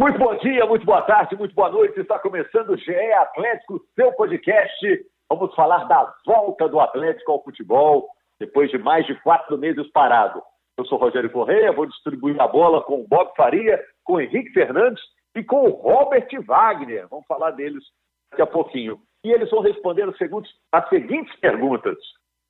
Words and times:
Muito 0.00 0.18
bom 0.18 0.34
dia, 0.36 0.64
muito 0.64 0.86
boa 0.86 1.02
tarde, 1.02 1.36
muito 1.36 1.54
boa 1.54 1.68
noite. 1.68 2.00
Está 2.00 2.18
começando 2.18 2.70
o 2.70 2.76
GE 2.78 3.12
Atlético, 3.12 3.82
seu 3.94 4.10
podcast. 4.12 5.06
Vamos 5.28 5.54
falar 5.54 5.84
da 5.88 6.10
volta 6.24 6.66
do 6.70 6.80
Atlético 6.80 7.32
ao 7.32 7.44
futebol, 7.44 8.08
depois 8.38 8.70
de 8.70 8.78
mais 8.78 9.04
de 9.04 9.14
quatro 9.20 9.58
meses 9.58 9.86
parado. 9.92 10.42
Eu 10.78 10.86
sou 10.86 10.96
Rogério 10.96 11.30
Correia, 11.30 11.70
vou 11.70 11.84
distribuir 11.84 12.40
a 12.40 12.48
bola 12.48 12.82
com 12.82 13.02
o 13.02 13.06
Bob 13.06 13.30
Faria, 13.36 13.78
com 14.02 14.14
o 14.14 14.20
Henrique 14.22 14.54
Fernandes 14.54 15.02
e 15.36 15.44
com 15.44 15.68
o 15.68 15.74
Robert 15.74 16.28
Wagner. 16.46 17.06
Vamos 17.10 17.26
falar 17.26 17.50
deles 17.50 17.84
daqui 18.30 18.40
a 18.40 18.46
pouquinho. 18.46 18.98
E 19.22 19.30
eles 19.30 19.50
vão 19.50 19.60
responder 19.60 20.08
as 20.08 20.16
seguintes, 20.16 20.50
as 20.72 20.88
seguintes 20.88 21.38
perguntas. 21.40 21.98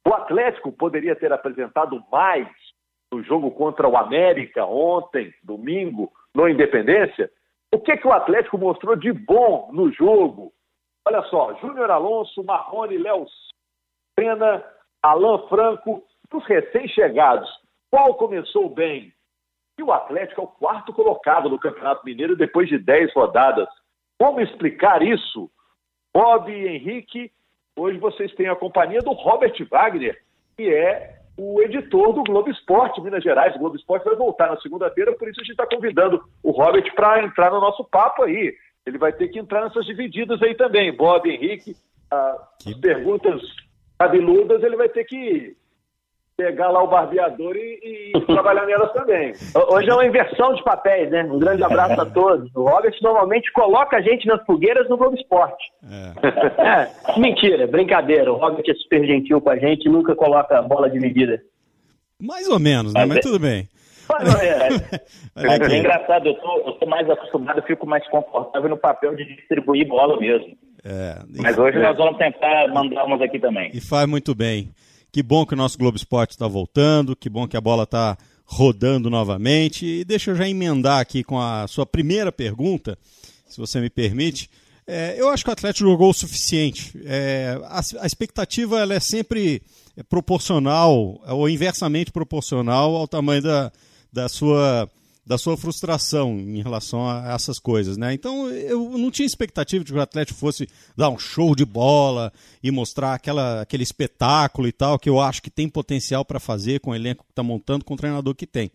O 0.06 0.14
Atlético 0.14 0.70
poderia 0.70 1.16
ter 1.16 1.32
apresentado 1.32 2.00
mais 2.12 2.46
no 3.12 3.24
jogo 3.24 3.50
contra 3.50 3.88
o 3.88 3.96
América 3.96 4.64
ontem, 4.64 5.34
domingo, 5.42 6.12
no 6.32 6.48
Independência? 6.48 7.28
O 7.72 7.78
que, 7.78 7.96
que 7.96 8.06
o 8.06 8.12
Atlético 8.12 8.58
mostrou 8.58 8.96
de 8.96 9.12
bom 9.12 9.70
no 9.72 9.92
jogo? 9.92 10.52
Olha 11.06 11.22
só, 11.24 11.54
Júnior 11.60 11.90
Alonso, 11.90 12.42
Marrone, 12.42 12.98
Léo 12.98 13.26
Pena, 14.16 14.64
Alain 15.02 15.48
Franco, 15.48 16.04
os 16.32 16.44
recém-chegados, 16.46 17.48
qual 17.90 18.14
começou 18.14 18.68
bem? 18.68 19.12
E 19.78 19.82
o 19.82 19.92
Atlético 19.92 20.40
é 20.40 20.44
o 20.44 20.48
quarto 20.48 20.92
colocado 20.92 21.48
no 21.48 21.58
Campeonato 21.58 22.04
Mineiro 22.04 22.36
depois 22.36 22.68
de 22.68 22.78
dez 22.78 23.12
rodadas. 23.14 23.68
Como 24.18 24.40
explicar 24.40 25.02
isso? 25.02 25.50
Bob 26.14 26.50
e 26.52 26.68
Henrique, 26.68 27.32
hoje 27.76 27.98
vocês 27.98 28.34
têm 28.34 28.48
a 28.48 28.56
companhia 28.56 29.00
do 29.00 29.12
Robert 29.12 29.54
Wagner, 29.70 30.22
que 30.56 30.72
é 30.74 31.19
o 31.42 31.62
editor 31.62 32.12
do 32.12 32.22
Globo 32.22 32.50
Esporte, 32.50 33.00
Minas 33.00 33.24
Gerais. 33.24 33.56
O 33.56 33.58
Globo 33.58 33.74
Esporte 33.74 34.04
vai 34.04 34.14
voltar 34.14 34.50
na 34.50 34.60
segunda-feira, 34.60 35.16
por 35.16 35.26
isso 35.26 35.40
a 35.40 35.42
gente 35.42 35.52
está 35.52 35.66
convidando 35.66 36.22
o 36.42 36.50
Robert 36.50 36.94
para 36.94 37.24
entrar 37.24 37.50
no 37.50 37.60
nosso 37.60 37.82
papo 37.82 38.24
aí. 38.24 38.54
Ele 38.84 38.98
vai 38.98 39.10
ter 39.10 39.28
que 39.28 39.38
entrar 39.38 39.64
nessas 39.64 39.86
divididas 39.86 40.42
aí 40.42 40.54
também. 40.54 40.94
Bob, 40.94 41.30
Henrique, 41.30 41.74
ah, 42.10 42.46
as 42.66 42.74
perguntas 42.74 43.40
cabeludas, 43.98 44.62
ele 44.62 44.76
vai 44.76 44.90
ter 44.90 45.04
que 45.04 45.56
pegar 46.40 46.70
lá 46.70 46.82
o 46.82 46.88
barbeador 46.88 47.54
e, 47.54 48.12
e 48.14 48.20
trabalhar 48.24 48.64
nelas 48.64 48.90
também. 48.94 49.34
Hoje 49.68 49.90
é 49.90 49.94
uma 49.94 50.06
inversão 50.06 50.54
de 50.54 50.64
papéis, 50.64 51.10
né? 51.10 51.22
Um 51.24 51.38
grande 51.38 51.62
abraço 51.62 52.00
a 52.00 52.06
todos. 52.06 52.50
O 52.54 52.62
Robert 52.64 52.94
normalmente 53.02 53.52
coloca 53.52 53.98
a 53.98 54.00
gente 54.00 54.26
nas 54.26 54.42
fogueiras 54.46 54.88
no 54.88 54.96
Globo 54.96 55.16
Esporte. 55.16 55.62
É. 55.84 57.12
é. 57.14 57.20
mentira, 57.20 57.66
brincadeira. 57.66 58.32
O 58.32 58.36
Robert 58.36 58.64
é 58.66 58.74
super 58.74 59.04
gentil 59.04 59.40
com 59.40 59.50
a 59.50 59.58
gente 59.58 59.86
nunca 59.88 60.14
coloca 60.14 60.58
a 60.58 60.62
bola 60.62 60.88
dividida. 60.88 61.42
Mais 62.18 62.48
ou 62.48 62.58
menos, 62.58 62.94
né? 62.94 63.00
Mas, 63.00 63.16
Mas 63.16 63.20
tudo 63.20 63.38
bem. 63.38 63.68
É, 65.36 65.46
é, 65.46 65.72
é 65.72 65.78
engraçado, 65.78 66.26
eu 66.26 66.34
tô, 66.34 66.58
eu 66.66 66.72
tô 66.72 66.86
mais 66.86 67.08
acostumado, 67.08 67.60
eu 67.60 67.62
fico 67.62 67.86
mais 67.86 68.04
confortável 68.08 68.68
no 68.68 68.76
papel 68.76 69.14
de 69.14 69.24
distribuir 69.24 69.86
bola 69.86 70.18
mesmo. 70.18 70.56
É, 70.84 71.14
Mas 71.40 71.56
hoje 71.56 71.78
nós 71.78 71.96
vamos 71.96 72.18
tentar 72.18 72.66
mandar 72.74 73.04
umas 73.04 73.22
aqui 73.22 73.38
também. 73.38 73.70
E 73.72 73.80
faz 73.80 74.08
muito 74.08 74.34
bem. 74.34 74.68
Que 75.12 75.22
bom 75.22 75.44
que 75.44 75.54
o 75.54 75.56
nosso 75.56 75.76
Globo 75.76 75.96
Esporte 75.96 76.30
está 76.30 76.46
voltando, 76.46 77.16
que 77.16 77.28
bom 77.28 77.48
que 77.48 77.56
a 77.56 77.60
bola 77.60 77.82
está 77.82 78.16
rodando 78.44 79.10
novamente. 79.10 79.84
E 79.84 80.04
deixa 80.04 80.30
eu 80.30 80.36
já 80.36 80.48
emendar 80.48 81.00
aqui 81.00 81.24
com 81.24 81.40
a 81.40 81.66
sua 81.66 81.84
primeira 81.84 82.30
pergunta, 82.30 82.98
se 83.48 83.58
você 83.58 83.80
me 83.80 83.90
permite. 83.90 84.48
É, 84.86 85.14
eu 85.18 85.28
acho 85.28 85.44
que 85.44 85.50
o 85.50 85.52
Atlético 85.52 85.88
jogou 85.88 86.10
o 86.10 86.14
suficiente. 86.14 86.92
É, 87.04 87.58
a, 87.64 87.80
a, 88.00 88.06
expectativa 88.06 88.80
ela 88.80 88.94
é 88.94 89.00
sempre 89.00 89.62
proporcional, 90.08 91.20
ou 91.26 91.48
inversamente 91.48 92.10
proporcional 92.10 92.96
ao 92.96 93.06
tamanho 93.06 93.42
da, 93.42 93.72
da 94.12 94.28
sua 94.28 94.88
da 95.30 95.38
sua 95.38 95.56
frustração 95.56 96.40
em 96.40 96.60
relação 96.60 97.08
a 97.08 97.32
essas 97.32 97.60
coisas, 97.60 97.96
né? 97.96 98.12
Então 98.12 98.50
eu 98.50 98.98
não 98.98 99.12
tinha 99.12 99.24
expectativa 99.24 99.84
de 99.84 99.92
que 99.92 99.96
o 99.96 100.02
Atlético 100.02 100.36
fosse 100.36 100.68
dar 100.96 101.08
um 101.08 101.20
show 101.20 101.54
de 101.54 101.64
bola 101.64 102.32
e 102.60 102.68
mostrar 102.72 103.14
aquela, 103.14 103.60
aquele 103.60 103.84
espetáculo 103.84 104.66
e 104.66 104.72
tal 104.72 104.98
que 104.98 105.08
eu 105.08 105.20
acho 105.20 105.40
que 105.40 105.48
tem 105.48 105.68
potencial 105.68 106.24
para 106.24 106.40
fazer 106.40 106.80
com 106.80 106.90
o 106.90 106.94
elenco 106.96 107.22
que 107.22 107.30
está 107.30 107.44
montando, 107.44 107.84
com 107.84 107.94
o 107.94 107.96
treinador 107.96 108.34
que 108.34 108.44
tem. 108.44 108.72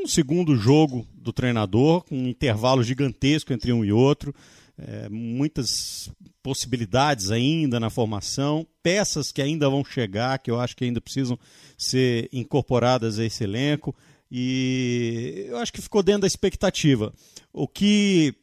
Um 0.00 0.06
segundo 0.06 0.56
jogo 0.56 1.06
do 1.12 1.34
treinador, 1.34 2.02
com 2.04 2.16
um 2.16 2.28
intervalo 2.28 2.82
gigantesco 2.82 3.52
entre 3.52 3.70
um 3.70 3.84
e 3.84 3.92
outro, 3.92 4.34
é, 4.78 5.10
muitas 5.10 6.10
possibilidades 6.42 7.30
ainda 7.30 7.78
na 7.78 7.90
formação, 7.90 8.66
peças 8.82 9.30
que 9.30 9.42
ainda 9.42 9.68
vão 9.68 9.84
chegar, 9.84 10.38
que 10.38 10.50
eu 10.50 10.58
acho 10.58 10.74
que 10.74 10.84
ainda 10.84 11.00
precisam 11.00 11.38
ser 11.76 12.26
incorporadas 12.32 13.18
a 13.18 13.24
esse 13.26 13.44
elenco. 13.44 13.94
E 14.30 15.46
eu 15.48 15.58
acho 15.58 15.72
que 15.72 15.82
ficou 15.82 16.02
dentro 16.02 16.22
da 16.22 16.26
expectativa. 16.26 17.12
O 17.52 17.68
que 17.68 18.34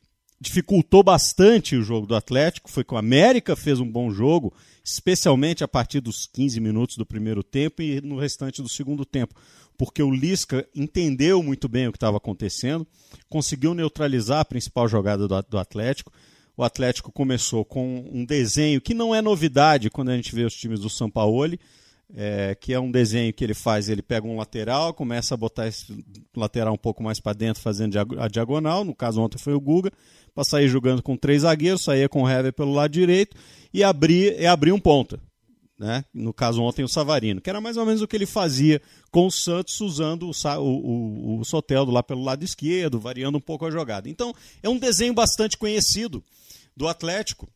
dificultou 0.42 1.04
bastante 1.04 1.76
o 1.76 1.84
jogo 1.84 2.08
do 2.08 2.16
Atlético 2.16 2.72
foi 2.72 2.84
que 2.84 2.96
o 2.96 2.98
América 2.98 3.56
fez 3.56 3.80
um 3.80 3.90
bom 3.90 4.10
jogo, 4.10 4.52
especialmente 4.84 5.64
a 5.64 5.68
partir 5.68 6.02
dos 6.02 6.26
15 6.26 6.60
minutos 6.60 6.98
do 6.98 7.06
primeiro 7.06 7.44
tempo 7.44 7.84
e 7.84 8.02
no 8.02 8.18
restante 8.18 8.60
do 8.60 8.68
segundo 8.68 9.06
tempo, 9.06 9.36
porque 9.78 10.02
o 10.02 10.10
Lisca 10.10 10.68
entendeu 10.76 11.44
muito 11.44 11.70
bem 11.70 11.88
o 11.88 11.92
que 11.92 11.98
estava 11.98 12.18
acontecendo, 12.18 12.88
conseguiu 13.30 13.76
neutralizar 13.76 14.40
a 14.40 14.46
principal 14.46 14.88
jogada 14.88 15.28
do, 15.28 15.58
Atlético. 15.60 16.12
O 16.58 16.64
Atlético 16.64 17.12
começou 17.12 17.64
com 17.64 18.10
um 18.12 18.26
desenho 18.26 18.82
que 18.82 18.96
não 18.96 19.14
é 19.14 19.22
novidade 19.22 19.92
quando 19.92 20.10
a 20.10 20.16
gente 20.16 20.34
vê 20.34 20.44
os 20.44 20.56
times 20.56 20.80
do 20.80 20.90
Sampaoli, 20.90 21.60
é, 22.16 22.56
que 22.56 22.74
é 22.74 22.80
um 22.80 22.92
desenho 22.92 23.34
que 23.34 23.44
ele 23.44 23.54
faz, 23.54 23.90
ele 23.90 24.02
pega 24.02 24.28
um 24.28 24.38
lateral, 24.38 24.94
começa 24.94 25.34
a 25.34 25.38
botar 25.38 25.68
esse 25.68 26.04
lateral 26.36 26.74
um 26.74 26.78
pouco 26.78 27.02
mais 27.02 27.20
para 27.20 27.34
dentro, 27.34 27.62
fazendo 27.62 27.98
a 28.20 28.28
diagonal, 28.28 28.84
no 28.84 28.94
caso 28.94 29.22
ontem 29.22 29.38
foi 29.38 29.54
o 29.54 29.60
Guga, 29.60 29.92
para 30.34 30.44
sair 30.44 30.68
jogando 30.68 31.02
com 31.02 31.16
três 31.16 31.42
zagueiros, 31.44 31.84
saía 31.84 32.10
com 32.10 32.24
o 32.24 32.30
Hever 32.30 32.54
pelo 32.54 32.74
lado 32.74 32.92
direito 32.92 33.36
e 33.74 33.84
abrir, 33.84 34.40
e 34.40 34.46
abrir 34.46 34.72
um 34.72 34.80
ponta. 34.80 35.20
Né? 35.78 36.06
No 36.14 36.32
caso 36.32 36.62
ontem 36.62 36.84
o 36.84 36.88
Savarino, 36.88 37.42
que 37.42 37.50
era 37.50 37.60
mais 37.60 37.76
ou 37.76 37.86
menos 37.86 38.04
o 38.04 38.08
que 38.08 38.16
ele 38.16 38.28
fazia 38.28 38.80
com 39.10 39.26
o 39.26 39.32
Santos 39.32 39.82
usando 39.82 40.30
o, 40.30 40.60
o, 40.60 40.60
o, 40.60 41.40
o 41.40 41.46
Soteldo 41.46 41.92
lá 41.92 42.04
pelo 42.04 42.24
lado 42.24 42.44
esquerdo, 42.44 43.00
variando 43.00 43.40
um 43.40 43.42
pouco 43.42 43.66
a 43.66 43.72
jogada. 43.72 44.08
Então 44.08 44.32
é 44.62 44.70
um 44.70 44.78
desenho 44.78 45.14
bastante 45.14 45.58
conhecido 45.58 46.24
do 46.78 46.88
Atlético, 46.88 47.50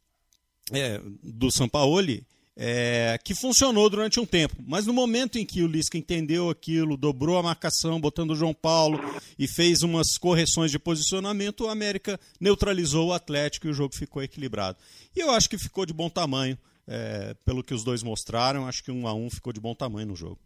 é, 0.71 0.99
do 1.21 1.51
Sampaoli, 1.51 2.25
é, 2.57 3.17
que 3.23 3.35
funcionou 3.35 3.89
durante 3.89 4.19
um 4.19 4.25
tempo. 4.25 4.55
Mas 4.65 4.87
no 4.87 4.93
momento 4.93 5.37
em 5.37 5.45
que 5.45 5.61
o 5.61 5.67
Lisca 5.67 5.97
entendeu 5.97 6.49
aquilo, 6.49 6.95
dobrou 6.95 7.37
a 7.37 7.43
marcação, 7.43 7.99
botando 7.99 8.31
o 8.31 8.35
João 8.35 8.53
Paulo 8.53 8.99
e 9.37 9.47
fez 9.47 9.83
umas 9.83 10.17
correções 10.17 10.71
de 10.71 10.79
posicionamento, 10.79 11.65
o 11.65 11.69
América 11.69 12.19
neutralizou 12.39 13.09
o 13.09 13.13
Atlético 13.13 13.67
e 13.67 13.69
o 13.69 13.73
jogo 13.73 13.95
ficou 13.95 14.23
equilibrado. 14.23 14.77
E 15.15 15.19
eu 15.19 15.31
acho 15.31 15.49
que 15.49 15.57
ficou 15.57 15.85
de 15.85 15.93
bom 15.93 16.09
tamanho, 16.09 16.57
é, 16.87 17.33
pelo 17.45 17.63
que 17.63 17.73
os 17.73 17.83
dois 17.83 18.03
mostraram, 18.03 18.67
acho 18.67 18.83
que 18.83 18.91
um 18.91 19.07
a 19.07 19.13
um 19.13 19.29
ficou 19.29 19.51
de 19.51 19.59
bom 19.59 19.73
tamanho 19.73 20.07
no 20.07 20.15
jogo. 20.15 20.37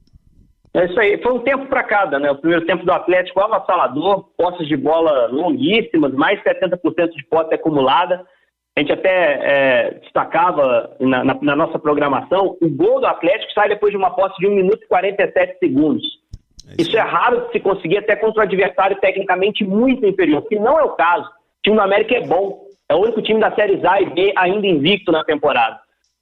É 0.74 0.86
isso 0.86 1.00
aí, 1.00 1.20
foi 1.22 1.34
um 1.34 1.40
tempo 1.40 1.66
para 1.66 1.84
cada, 1.84 2.20
né? 2.20 2.30
O 2.30 2.38
primeiro 2.38 2.66
tempo 2.66 2.86
do 2.86 2.91
Atlético 2.91 3.40
avassalador, 3.40 4.26
posses 4.38 4.68
de 4.68 4.78
bola 4.78 5.28
longuíssimas, 5.28 6.14
mais 6.14 6.40
70% 6.44 7.09
de 7.16 7.26
posse 7.26 7.56
acumulada. 7.56 8.24
A 8.79 8.81
gente 8.81 8.94
até 8.94 9.09
é, 9.09 9.91
destacava 10.00 10.95
na, 11.01 11.22
na, 11.22 11.38
na, 11.41 11.53
nossa 11.53 11.78
programação, 11.78 12.56
o 12.62 12.69
gol 12.69 13.01
do 13.01 13.07
Atlético 13.07 13.51
sai 13.51 13.67
depois 13.67 13.91
de 13.91 13.97
uma 13.97 14.12
posse 14.12 14.40
de 14.40 14.47
1 14.47 14.56
minuto 14.56 14.81
e 14.81 14.88
47 14.88 15.59
segundos. 15.59 16.06
É 16.66 16.72
isso, 16.79 16.90
isso 16.91 16.97
é 16.97 17.01
raro 17.01 17.41
de 17.41 17.51
se 17.51 17.59
conseguir 17.59 17.97
até 17.97 18.16
contra 18.16 18.40
um 18.40 18.45
adversário 18.45 18.95
tecnicamente 19.01 19.66
muito 19.66 20.06
inferior, 20.06 20.44
que 20.44 20.57
não 20.57 20.79
é 20.79 20.84
o 20.84 20.91
caso. 20.91 21.28
O 21.28 21.62
time 21.62 21.75
do 21.75 21.81
América 21.81 22.16
é 22.16 22.22
bom, 22.25 22.67
é 22.88 22.95
o 22.95 23.00
único 23.00 23.22
time 23.22 23.41
da 23.41 23.53
Série 23.53 23.85
A 23.85 24.01
e 24.01 24.06
B 24.12 24.31
ainda 24.38 24.66
invicto 24.66 25.11
na 25.11 25.25
temporada. 25.25 25.78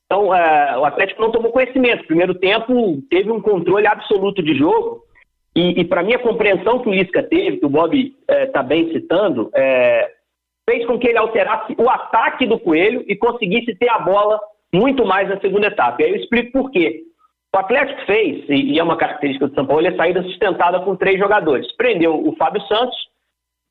Então, 0.07 0.33
é, 0.33 0.75
o 0.79 0.85
Atlético 0.85 1.21
não 1.21 1.29
tomou 1.29 1.51
conhecimento. 1.51 2.07
Primeiro 2.07 2.33
tempo, 2.33 3.03
teve 3.07 3.29
um 3.31 3.39
controle 3.39 3.85
absoluto 3.85 4.41
de 4.41 4.55
jogo. 4.55 5.03
E, 5.55 5.79
e 5.79 5.85
para 5.85 6.01
mim, 6.01 6.15
a 6.15 6.19
compreensão 6.19 6.79
que 6.79 6.89
o 6.89 6.93
Lisca 6.93 7.21
teve, 7.21 7.57
que 7.57 7.65
o 7.67 7.69
Bob 7.69 8.15
está 8.27 8.61
é, 8.61 8.63
bem 8.63 8.91
citando, 8.91 9.51
é, 9.53 10.16
fez 10.69 10.85
com 10.85 10.99
que 10.99 11.07
ele 11.07 11.17
alterasse 11.17 11.73
o 11.77 11.89
ataque 11.89 12.45
do 12.45 12.59
Coelho 12.59 13.03
e 13.07 13.15
conseguisse 13.15 13.73
ter 13.75 13.89
a 13.89 13.99
bola 13.99 14.39
muito 14.73 15.05
mais 15.05 15.29
na 15.29 15.39
segunda 15.39 15.67
etapa. 15.67 16.01
E 16.01 16.05
aí 16.05 16.11
eu 16.11 16.17
explico 16.17 16.51
por 16.51 16.71
quê. 16.71 17.03
O 17.55 17.57
Atlético 17.57 18.05
fez, 18.05 18.45
e 18.49 18.77
é 18.77 18.83
uma 18.83 18.97
característica 18.97 19.47
do 19.47 19.55
São 19.55 19.65
Paulo, 19.65 19.87
é 19.87 19.95
saída 19.95 20.21
sustentada 20.23 20.79
com 20.81 20.95
três 20.95 21.17
jogadores. 21.17 21.71
Prendeu 21.75 22.27
o 22.27 22.35
Fábio 22.35 22.61
Santos, 22.63 22.97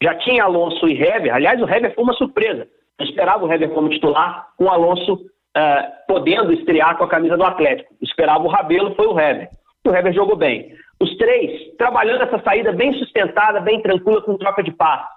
já 0.03 0.15
tinha 0.15 0.45
Alonso 0.45 0.89
e 0.89 1.01
Hever. 1.01 1.35
Aliás, 1.35 1.61
o 1.61 1.69
Hever 1.69 1.95
foi 1.95 2.03
uma 2.03 2.15
surpresa. 2.15 2.67
Eu 2.99 3.07
esperava 3.07 3.45
o 3.45 3.53
Hever 3.53 3.71
como 3.71 3.91
titular, 3.91 4.49
com 4.57 4.65
o 4.65 4.71
Alonso 4.71 5.13
uh, 5.13 6.07
podendo 6.09 6.53
estrear 6.53 6.97
com 6.97 7.05
a 7.05 7.09
camisa 7.09 7.37
do 7.37 7.45
Atlético. 7.45 7.93
Eu 7.93 8.07
esperava 8.07 8.43
o 8.43 8.49
Rabelo, 8.49 8.95
foi 8.95 9.07
o 9.07 9.19
Hever. 9.19 9.51
E 9.85 9.89
o 9.89 9.95
Hever 9.95 10.15
jogou 10.15 10.37
bem. 10.37 10.75
Os 10.99 11.15
três 11.19 11.77
trabalhando 11.77 12.23
essa 12.23 12.43
saída 12.43 12.73
bem 12.73 12.95
sustentada, 12.95 13.61
bem 13.61 13.83
tranquila, 13.83 14.23
com 14.23 14.39
troca 14.39 14.63
de 14.63 14.73
passe. 14.73 15.16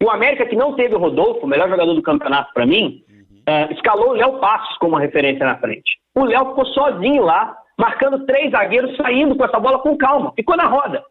E 0.00 0.04
o 0.04 0.10
América, 0.10 0.46
que 0.46 0.56
não 0.56 0.74
teve 0.74 0.94
o 0.94 0.98
Rodolfo, 0.98 1.44
o 1.44 1.48
melhor 1.48 1.68
jogador 1.68 1.94
do 1.94 2.02
campeonato 2.02 2.52
para 2.54 2.66
mim, 2.66 3.02
uh, 3.48 3.72
escalou 3.72 4.10
o 4.10 4.12
Léo 4.12 4.38
Passos 4.38 4.76
como 4.78 4.92
uma 4.92 5.00
referência 5.00 5.44
na 5.44 5.58
frente. 5.58 5.98
O 6.14 6.24
Léo 6.24 6.50
ficou 6.50 6.66
sozinho 6.66 7.24
lá, 7.24 7.56
marcando 7.76 8.24
três 8.26 8.50
zagueiros, 8.52 8.96
saindo 8.96 9.34
com 9.36 9.44
essa 9.44 9.58
bola 9.58 9.80
com 9.80 9.96
calma. 9.96 10.32
Ficou 10.36 10.56
na 10.56 10.66
roda. 10.66 11.02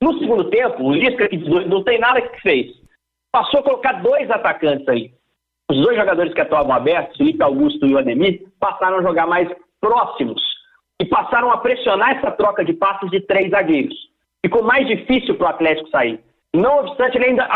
No 0.00 0.18
segundo 0.18 0.50
tempo, 0.50 0.82
o 0.82 0.92
Lisca, 0.92 1.28
que 1.28 1.38
não 1.38 1.82
tem 1.82 1.98
nada 1.98 2.20
que 2.20 2.40
fez. 2.42 2.66
passou 3.32 3.60
a 3.60 3.62
colocar 3.62 3.92
dois 4.02 4.30
atacantes 4.30 4.86
aí. 4.88 5.10
Os 5.70 5.82
dois 5.82 5.96
jogadores 5.96 6.32
que 6.32 6.40
atuavam 6.40 6.72
abertos, 6.72 7.16
Felipe 7.16 7.42
Augusto 7.42 7.86
e 7.86 7.94
o 7.94 7.98
Ademir, 7.98 8.42
passaram 8.60 8.98
a 8.98 9.02
jogar 9.02 9.26
mais 9.26 9.48
próximos 9.80 10.40
e 11.00 11.04
passaram 11.04 11.50
a 11.50 11.58
pressionar 11.58 12.16
essa 12.16 12.30
troca 12.30 12.64
de 12.64 12.72
passos 12.72 13.10
de 13.10 13.20
três 13.20 13.50
zagueiros. 13.50 13.94
Ficou 14.44 14.62
mais 14.62 14.86
difícil 14.86 15.34
para 15.34 15.46
o 15.46 15.50
Atlético 15.50 15.88
sair. 15.90 16.20
Não 16.56 16.78
obstante, 16.78 17.16
ele 17.16 17.26
ainda 17.26 17.46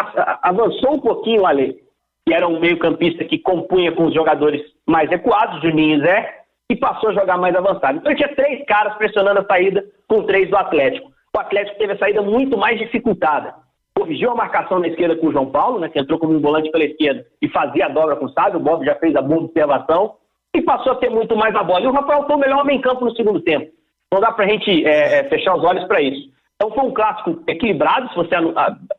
avançou 0.42 0.94
um 0.94 1.00
pouquinho 1.00 1.46
ali, 1.46 1.78
que 2.26 2.34
era 2.34 2.46
um 2.46 2.60
meio-campista 2.60 3.24
que 3.24 3.38
compunha 3.38 3.92
com 3.92 4.06
os 4.06 4.14
jogadores 4.14 4.62
mais 4.86 5.08
recuados, 5.08 5.62
Juninho 5.62 5.98
e 5.98 6.00
Zé, 6.06 6.40
e 6.70 6.76
passou 6.76 7.10
a 7.10 7.14
jogar 7.14 7.38
mais 7.38 7.54
avançado. 7.54 7.98
Então 7.98 8.12
ele 8.12 8.18
tinha 8.22 8.34
três 8.34 8.64
caras 8.66 8.94
pressionando 8.96 9.40
a 9.40 9.44
saída 9.44 9.84
com 10.06 10.22
três 10.24 10.48
do 10.48 10.56
Atlético. 10.56 11.10
O 11.34 11.38
Atlético 11.40 11.78
teve 11.78 11.94
a 11.94 11.98
saída 11.98 12.22
muito 12.22 12.58
mais 12.58 12.78
dificultada. 12.78 13.54
Corrigiu 13.96 14.30
a 14.30 14.34
marcação 14.34 14.78
na 14.78 14.88
esquerda 14.88 15.16
com 15.16 15.26
o 15.28 15.32
João 15.32 15.50
Paulo, 15.50 15.80
né, 15.80 15.88
que 15.88 15.98
entrou 15.98 16.18
como 16.18 16.34
um 16.34 16.40
volante 16.40 16.70
pela 16.70 16.84
esquerda 16.84 17.24
e 17.42 17.48
fazia 17.48 17.86
a 17.86 17.88
dobra 17.88 18.16
com 18.16 18.26
o 18.26 18.32
Sábio. 18.32 18.60
O 18.60 18.62
Bob 18.62 18.84
já 18.84 18.94
fez 18.96 19.16
a 19.16 19.22
boa 19.22 19.42
observação 19.42 20.14
e 20.54 20.62
passou 20.62 20.92
a 20.92 20.96
ter 20.96 21.10
muito 21.10 21.36
mais 21.36 21.54
a 21.54 21.62
bola. 21.62 21.80
E 21.80 21.86
o 21.86 21.92
Rafael 21.92 22.26
foi 22.26 22.36
o 22.36 22.38
melhor 22.38 22.60
homem 22.60 22.78
em 22.78 22.80
campo 22.80 23.04
no 23.04 23.16
segundo 23.16 23.40
tempo. 23.40 23.70
Não 24.12 24.20
dá 24.20 24.32
para 24.32 24.44
a 24.44 24.48
gente 24.48 24.84
é, 24.84 25.18
é, 25.18 25.24
fechar 25.24 25.56
os 25.56 25.64
olhos 25.64 25.84
para 25.84 26.00
isso. 26.00 26.28
Então 26.60 26.74
foi 26.74 26.84
um 26.84 26.92
clássico 26.92 27.42
equilibrado, 27.46 28.10
se 28.10 28.16
você 28.16 28.34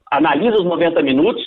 analisa 0.09 0.57
os 0.57 0.65
90 0.65 1.03
minutos, 1.03 1.43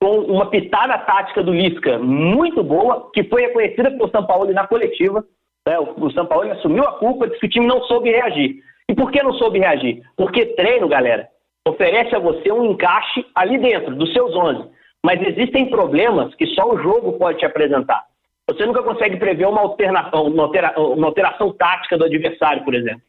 com 0.00 0.20
uma 0.20 0.46
pitada 0.46 0.96
tática 0.98 1.42
do 1.42 1.52
Lisca 1.52 1.98
muito 1.98 2.62
boa, 2.62 3.10
que 3.12 3.24
foi 3.24 3.42
reconhecida 3.42 3.90
pelo 3.90 4.08
São 4.10 4.24
Paulo 4.24 4.52
na 4.52 4.68
coletiva. 4.68 5.24
Né? 5.66 5.76
O 5.80 6.08
São 6.12 6.26
Paulo 6.26 6.48
assumiu 6.52 6.84
a 6.84 6.92
culpa, 6.92 7.26
disse 7.26 7.40
que 7.40 7.46
o 7.46 7.50
time 7.50 7.66
não 7.66 7.82
soube 7.82 8.08
reagir. 8.08 8.62
E 8.88 8.94
por 8.94 9.10
que 9.10 9.20
não 9.20 9.32
soube 9.32 9.58
reagir? 9.58 10.00
Porque 10.16 10.46
treino, 10.54 10.86
galera, 10.86 11.28
oferece 11.66 12.14
a 12.14 12.20
você 12.20 12.52
um 12.52 12.66
encaixe 12.66 13.26
ali 13.34 13.58
dentro, 13.58 13.96
dos 13.96 14.12
seus 14.12 14.32
11. 14.36 14.70
Mas 15.04 15.20
existem 15.26 15.68
problemas 15.70 16.32
que 16.36 16.46
só 16.54 16.72
o 16.72 16.78
jogo 16.78 17.18
pode 17.18 17.38
te 17.38 17.44
apresentar. 17.44 18.04
Você 18.48 18.64
nunca 18.64 18.84
consegue 18.84 19.16
prever 19.16 19.48
uma 19.48 19.60
alteração, 19.60 20.28
uma, 20.28 20.44
altera, 20.44 20.72
uma 20.78 21.08
alteração 21.08 21.52
tática 21.52 21.98
do 21.98 22.04
adversário, 22.04 22.64
por 22.64 22.74
exemplo. 22.74 23.02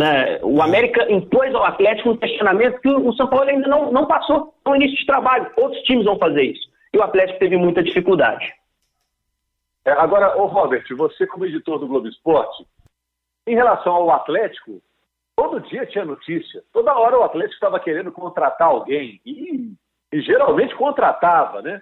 Né? 0.00 0.40
O 0.42 0.62
América 0.62 1.12
impôs 1.12 1.54
ao 1.54 1.62
Atlético 1.62 2.12
um 2.12 2.16
questionamento 2.16 2.80
que 2.80 2.88
o 2.88 3.12
São 3.12 3.26
Paulo 3.26 3.50
ainda 3.50 3.68
não, 3.68 3.92
não 3.92 4.06
passou 4.06 4.54
no 4.64 4.74
início 4.74 4.96
de 4.96 5.04
trabalho. 5.04 5.52
Outros 5.58 5.82
times 5.82 6.06
vão 6.06 6.18
fazer 6.18 6.42
isso. 6.42 6.70
E 6.90 6.96
o 6.96 7.02
Atlético 7.02 7.38
teve 7.38 7.58
muita 7.58 7.82
dificuldade. 7.82 8.50
É, 9.84 9.90
agora, 9.92 10.38
ô 10.38 10.46
Robert, 10.46 10.86
você 10.96 11.26
como 11.26 11.44
editor 11.44 11.78
do 11.78 11.86
Globo 11.86 12.08
Esporte, 12.08 12.66
em 13.46 13.54
relação 13.54 13.92
ao 13.92 14.10
Atlético, 14.10 14.80
todo 15.36 15.60
dia 15.60 15.84
tinha 15.84 16.06
notícia. 16.06 16.62
Toda 16.72 16.98
hora 16.98 17.18
o 17.18 17.22
Atlético 17.22 17.56
estava 17.56 17.78
querendo 17.78 18.10
contratar 18.10 18.68
alguém. 18.68 19.20
E, 19.26 19.70
e 20.10 20.22
geralmente 20.22 20.74
contratava, 20.76 21.60
né? 21.60 21.78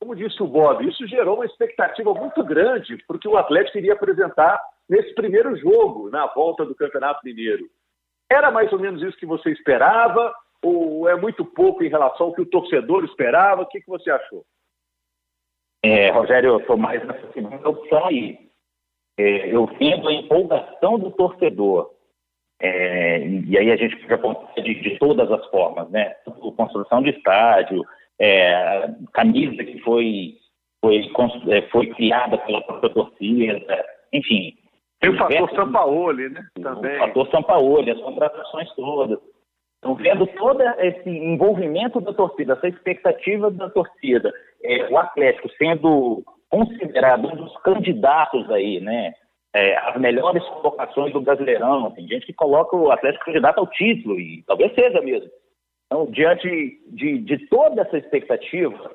Como 0.00 0.16
disse 0.16 0.42
o 0.42 0.46
Bob, 0.46 0.88
isso 0.88 1.06
gerou 1.06 1.34
uma 1.34 1.44
expectativa 1.44 2.14
muito 2.14 2.42
grande 2.42 2.96
porque 3.06 3.28
o 3.28 3.36
Atlético 3.36 3.76
iria 3.76 3.92
apresentar 3.92 4.58
nesse 4.88 5.14
primeiro 5.14 5.56
jogo, 5.56 6.10
na 6.10 6.26
volta 6.26 6.64
do 6.64 6.74
Campeonato 6.74 7.20
Mineiro. 7.24 7.68
Era 8.30 8.50
mais 8.50 8.72
ou 8.72 8.78
menos 8.78 9.02
isso 9.02 9.16
que 9.16 9.26
você 9.26 9.50
esperava? 9.50 10.34
Ou 10.62 11.08
é 11.08 11.16
muito 11.16 11.44
pouco 11.44 11.84
em 11.84 11.88
relação 11.88 12.26
ao 12.26 12.34
que 12.34 12.42
o 12.42 12.46
torcedor 12.46 13.04
esperava? 13.04 13.62
O 13.62 13.66
que, 13.66 13.80
que 13.80 13.88
você 13.88 14.10
achou? 14.10 14.44
É, 15.82 16.10
Rogério, 16.10 16.50
eu 16.50 16.58
estou 16.58 16.76
mais 16.76 17.04
nessa 17.06 17.32
segunda 17.32 17.68
opção 17.68 18.06
aí. 18.06 18.38
É, 19.16 19.54
eu 19.54 19.66
vendo 19.78 20.08
a 20.08 20.12
empolgação 20.12 20.98
do 20.98 21.10
torcedor. 21.10 21.92
É, 22.60 23.24
e 23.26 23.56
aí 23.56 23.70
a 23.70 23.76
gente 23.76 23.96
fica 23.96 24.18
de, 24.56 24.74
de 24.74 24.98
todas 24.98 25.30
as 25.30 25.46
formas, 25.46 25.88
né? 25.90 26.16
Construção 26.56 27.02
de 27.02 27.10
estádio, 27.10 27.84
é, 28.18 28.88
camisa 29.12 29.62
que 29.62 29.78
foi, 29.80 30.38
foi, 30.80 31.08
é, 31.50 31.62
foi 31.70 31.86
criada 31.94 32.36
pela 32.38 32.62
própria 32.62 32.90
torcida, 32.90 33.86
enfim. 34.12 34.56
Tem 35.00 35.10
o 35.10 35.16
fator 35.16 35.50
Sampaoli, 35.54 36.28
né? 36.28 36.46
Também. 36.60 36.96
O 36.96 36.98
fator 36.98 37.30
Sampaoli, 37.30 37.90
as 37.90 38.00
contratações 38.00 38.70
todas. 38.74 39.18
Então, 39.78 39.94
vendo 39.94 40.26
todo 40.26 40.60
esse 40.80 41.08
envolvimento 41.08 42.00
da 42.00 42.12
torcida, 42.12 42.54
essa 42.54 42.68
expectativa 42.68 43.50
da 43.50 43.70
torcida, 43.70 44.32
é, 44.62 44.88
o 44.88 44.98
Atlético 44.98 45.48
sendo 45.56 46.24
considerado 46.50 47.28
um 47.28 47.36
dos 47.36 47.56
candidatos 47.58 48.50
aí, 48.50 48.80
né? 48.80 49.12
É, 49.54 49.76
as 49.76 49.98
melhores 49.98 50.44
colocações 50.48 51.12
do 51.12 51.20
Brasileirão. 51.20 51.90
Tem 51.92 52.06
gente 52.06 52.26
que 52.26 52.32
coloca 52.32 52.76
o 52.76 52.90
Atlético 52.90 53.24
candidato 53.24 53.58
ao 53.58 53.66
título, 53.68 54.18
e 54.18 54.42
talvez 54.46 54.74
seja 54.74 55.00
mesmo. 55.00 55.30
Então, 55.86 56.06
diante 56.10 56.48
de, 56.88 57.18
de 57.18 57.46
toda 57.48 57.82
essa 57.82 57.96
expectativa, 57.96 58.90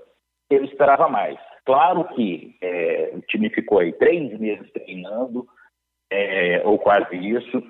eu 0.50 0.64
esperava 0.64 1.08
mais. 1.08 1.40
Claro 1.66 2.04
que 2.10 2.56
é, 2.62 3.12
o 3.14 3.22
time 3.22 3.50
ficou 3.50 3.80
aí 3.80 3.94
três 3.94 4.38
meses 4.38 4.70
treinando, 4.72 5.48
é, 6.14 6.62
ou 6.66 6.78
quase 6.78 7.16
isso, 7.16 7.64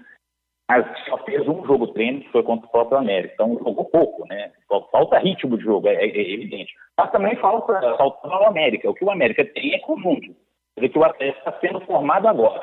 mas 0.69 0.85
só 1.05 1.17
fez 1.19 1.47
um 1.47 1.65
jogo 1.65 1.87
treino, 1.87 2.21
que 2.21 2.31
foi 2.31 2.43
contra 2.43 2.67
o 2.67 2.71
próprio 2.71 2.97
América. 2.97 3.33
Então, 3.33 3.57
jogou 3.59 3.85
pouco, 3.85 4.25
né? 4.27 4.51
Falta 4.91 5.19
ritmo 5.19 5.57
de 5.57 5.63
jogo, 5.63 5.87
é, 5.87 5.93
é, 5.93 6.07
é 6.07 6.33
evidente. 6.33 6.73
Mas 6.97 7.11
também 7.11 7.35
falta, 7.37 7.79
falta 7.97 8.27
o 8.27 8.47
América. 8.47 8.89
O 8.89 8.93
que 8.93 9.03
o 9.03 9.11
América 9.11 9.45
tem 9.45 9.73
é 9.73 9.79
conjunto. 9.79 10.35
Quer 10.79 10.89
que 10.89 10.97
o 10.97 11.03
Atlético 11.03 11.39
está 11.39 11.59
sendo 11.59 11.81
formado 11.81 12.27
agora. 12.27 12.61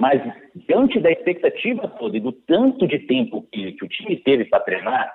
Mas, 0.00 0.20
diante 0.66 0.98
da 1.00 1.10
expectativa 1.10 1.86
toda 1.86 2.16
e 2.16 2.20
do 2.20 2.32
tanto 2.32 2.86
de 2.88 2.98
tempo 3.06 3.46
que, 3.52 3.72
que 3.72 3.84
o 3.84 3.88
time 3.88 4.16
teve 4.16 4.46
para 4.46 4.60
treinar, 4.60 5.12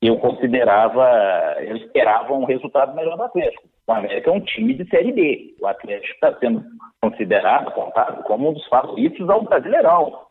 eu 0.00 0.16
considerava, 0.18 1.56
eu 1.60 1.76
esperava 1.76 2.32
um 2.32 2.44
resultado 2.44 2.94
melhor 2.94 3.16
do 3.16 3.24
Atlético. 3.24 3.68
O 3.86 3.92
América 3.92 4.30
é 4.30 4.32
um 4.32 4.40
time 4.40 4.74
de 4.74 4.88
Série 4.88 5.12
B. 5.12 5.54
O 5.60 5.66
Atlético 5.66 6.14
está 6.14 6.36
sendo 6.38 6.64
considerado, 7.00 7.72
contado 7.72 8.22
como 8.24 8.50
um 8.50 8.52
dos 8.52 8.66
favoritos 8.66 9.28
ao 9.30 9.44
Brasileirão. 9.44 10.26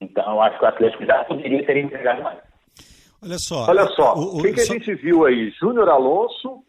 Então, 0.00 0.32
eu 0.32 0.40
acho 0.42 0.58
que 0.58 0.64
o 0.64 0.68
Atlético 0.68 1.04
já 1.04 1.24
poderia 1.24 1.64
ter 1.66 1.76
entregado 1.76 2.22
mais. 2.22 2.38
Olha 3.22 3.38
só. 3.38 3.66
Olha 3.68 3.86
só, 3.88 4.14
o, 4.14 4.38
o, 4.38 4.42
que, 4.42 4.52
que 4.52 4.60
a 4.60 4.64
gente 4.64 4.94
viu 4.94 5.26
aí? 5.26 5.50
Júnior 5.50 5.88
Alonso, 5.88 6.62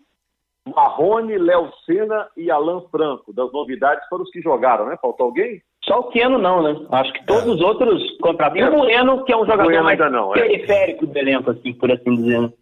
Marrone, 0.75 1.38
Léo 1.38 1.71
Senna 1.85 2.27
e 2.35 2.51
Alan 2.51 2.81
Franco. 2.91 3.31
Das 3.33 3.51
novidades 3.53 4.05
foram 4.09 4.23
os 4.23 4.31
que 4.31 4.41
jogaram, 4.41 4.88
né? 4.88 4.97
Faltou 5.01 5.27
alguém? 5.27 5.61
Só 5.83 5.99
o 5.99 6.09
Keno 6.09 6.38
não, 6.38 6.61
né? 6.61 6.88
Acho 6.91 7.13
que 7.13 7.25
todos 7.25 7.45
é. 7.45 7.49
os 7.49 7.61
outros 7.61 8.17
contrataram. 8.19 8.67
E 8.67 8.69
o 8.69 8.77
Moreno, 8.77 9.23
que 9.23 9.31
é 9.31 9.38
um 9.38 9.45
jogador 9.45 9.83
mais 9.83 9.99
não, 9.99 10.35
é. 10.35 10.39
periférico 10.39 11.05
é. 11.05 11.07
do 11.07 11.17
elenco, 11.17 11.51
assim, 11.51 11.73
por 11.73 11.91
assim 11.91 12.15
dizer. 12.15 12.41
Né? 12.41 12.53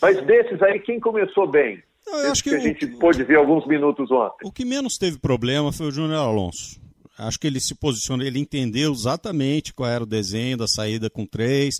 Mas 0.00 0.20
desses 0.22 0.62
aí, 0.62 0.80
quem 0.80 0.98
começou 0.98 1.46
bem? 1.46 1.82
Eu 2.06 2.30
acho 2.30 2.42
que, 2.42 2.50
que 2.50 2.56
a 2.56 2.60
gente 2.60 2.86
pôde 2.86 3.24
ver 3.24 3.36
alguns 3.36 3.66
minutos 3.66 4.10
ontem. 4.10 4.46
O 4.46 4.52
que 4.52 4.64
menos 4.64 4.98
teve 4.98 5.18
problema 5.18 5.72
foi 5.72 5.86
o 5.86 5.90
Júnior 5.90 6.18
Alonso. 6.18 6.80
Acho 7.16 7.38
que 7.38 7.46
ele 7.46 7.60
se 7.60 7.74
posicionou, 7.74 8.26
ele 8.26 8.40
entendeu 8.40 8.92
exatamente 8.92 9.72
qual 9.72 9.88
era 9.88 10.02
o 10.02 10.06
desenho 10.06 10.56
da 10.56 10.66
saída 10.66 11.08
com 11.08 11.24
três, 11.24 11.78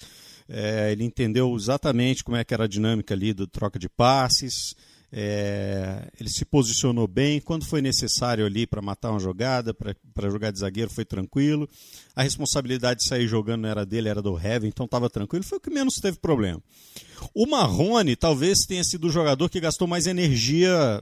é, 0.48 0.92
ele 0.92 1.04
entendeu 1.04 1.54
exatamente 1.56 2.22
como 2.22 2.36
é 2.36 2.44
que 2.44 2.54
era 2.54 2.64
a 2.64 2.68
dinâmica 2.68 3.14
ali 3.14 3.32
do 3.32 3.46
troca 3.46 3.78
de 3.78 3.88
passes. 3.88 4.74
É, 5.16 6.10
ele 6.18 6.28
se 6.28 6.44
posicionou 6.44 7.06
bem. 7.06 7.40
Quando 7.40 7.64
foi 7.64 7.80
necessário 7.80 8.44
ali 8.44 8.66
para 8.66 8.82
matar 8.82 9.12
uma 9.12 9.20
jogada, 9.20 9.72
para 9.72 10.28
jogar 10.28 10.50
de 10.50 10.58
zagueiro, 10.58 10.90
foi 10.90 11.04
tranquilo. 11.04 11.68
A 12.16 12.24
responsabilidade 12.24 12.98
de 12.98 13.06
sair 13.06 13.28
jogando 13.28 13.62
não 13.62 13.68
era 13.68 13.86
dele, 13.86 14.08
era 14.08 14.20
do 14.20 14.36
Heaven, 14.36 14.68
então 14.68 14.86
estava 14.86 15.08
tranquilo. 15.08 15.44
Foi 15.44 15.58
o 15.58 15.60
que 15.60 15.70
menos 15.70 15.94
teve 16.00 16.18
problema. 16.18 16.60
O 17.32 17.46
Marrone 17.46 18.16
talvez 18.16 18.66
tenha 18.66 18.82
sido 18.82 19.06
o 19.06 19.10
jogador 19.10 19.48
que 19.48 19.60
gastou 19.60 19.86
mais 19.86 20.08
energia 20.08 21.00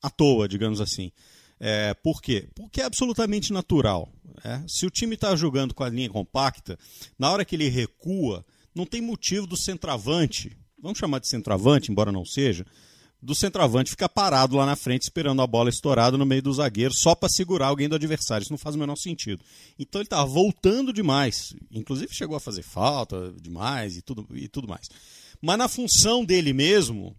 à 0.00 0.08
toa, 0.08 0.46
digamos 0.46 0.80
assim. 0.80 1.10
É, 1.58 1.94
por 1.94 2.22
quê? 2.22 2.48
Porque 2.54 2.80
é 2.80 2.84
absolutamente 2.84 3.52
natural. 3.52 4.08
É? 4.44 4.62
Se 4.68 4.86
o 4.86 4.90
time 4.90 5.16
está 5.16 5.34
jogando 5.34 5.74
com 5.74 5.82
a 5.82 5.88
linha 5.88 6.08
compacta, 6.08 6.78
na 7.18 7.28
hora 7.28 7.44
que 7.44 7.56
ele 7.56 7.68
recua, 7.68 8.46
não 8.72 8.86
tem 8.86 9.00
motivo 9.00 9.48
do 9.48 9.56
centroavante, 9.56 10.56
vamos 10.80 10.96
chamar 10.96 11.18
de 11.18 11.26
centroavante, 11.26 11.90
embora 11.90 12.12
não 12.12 12.24
seja, 12.24 12.64
do 13.20 13.34
centroavante 13.34 13.90
ficar 13.90 14.08
parado 14.08 14.56
lá 14.56 14.64
na 14.64 14.76
frente 14.76 15.02
esperando 15.02 15.42
a 15.42 15.46
bola 15.46 15.68
estourada 15.68 16.16
no 16.16 16.24
meio 16.24 16.42
do 16.42 16.52
zagueiro 16.52 16.94
só 16.94 17.14
para 17.14 17.28
segurar 17.28 17.66
alguém 17.66 17.88
do 17.88 17.96
adversário. 17.96 18.42
Isso 18.42 18.52
não 18.52 18.58
faz 18.58 18.76
o 18.76 18.78
menor 18.78 18.96
sentido. 18.96 19.42
Então 19.78 20.00
ele 20.00 20.06
estava 20.06 20.24
voltando 20.24 20.92
demais. 20.92 21.54
Inclusive 21.70 22.14
chegou 22.14 22.36
a 22.36 22.40
fazer 22.40 22.62
falta 22.62 23.34
demais 23.40 23.96
e 23.96 24.02
tudo, 24.02 24.26
e 24.34 24.46
tudo 24.48 24.68
mais. 24.68 24.88
Mas 25.40 25.58
na 25.58 25.68
função 25.68 26.24
dele 26.24 26.52
mesmo, 26.52 27.16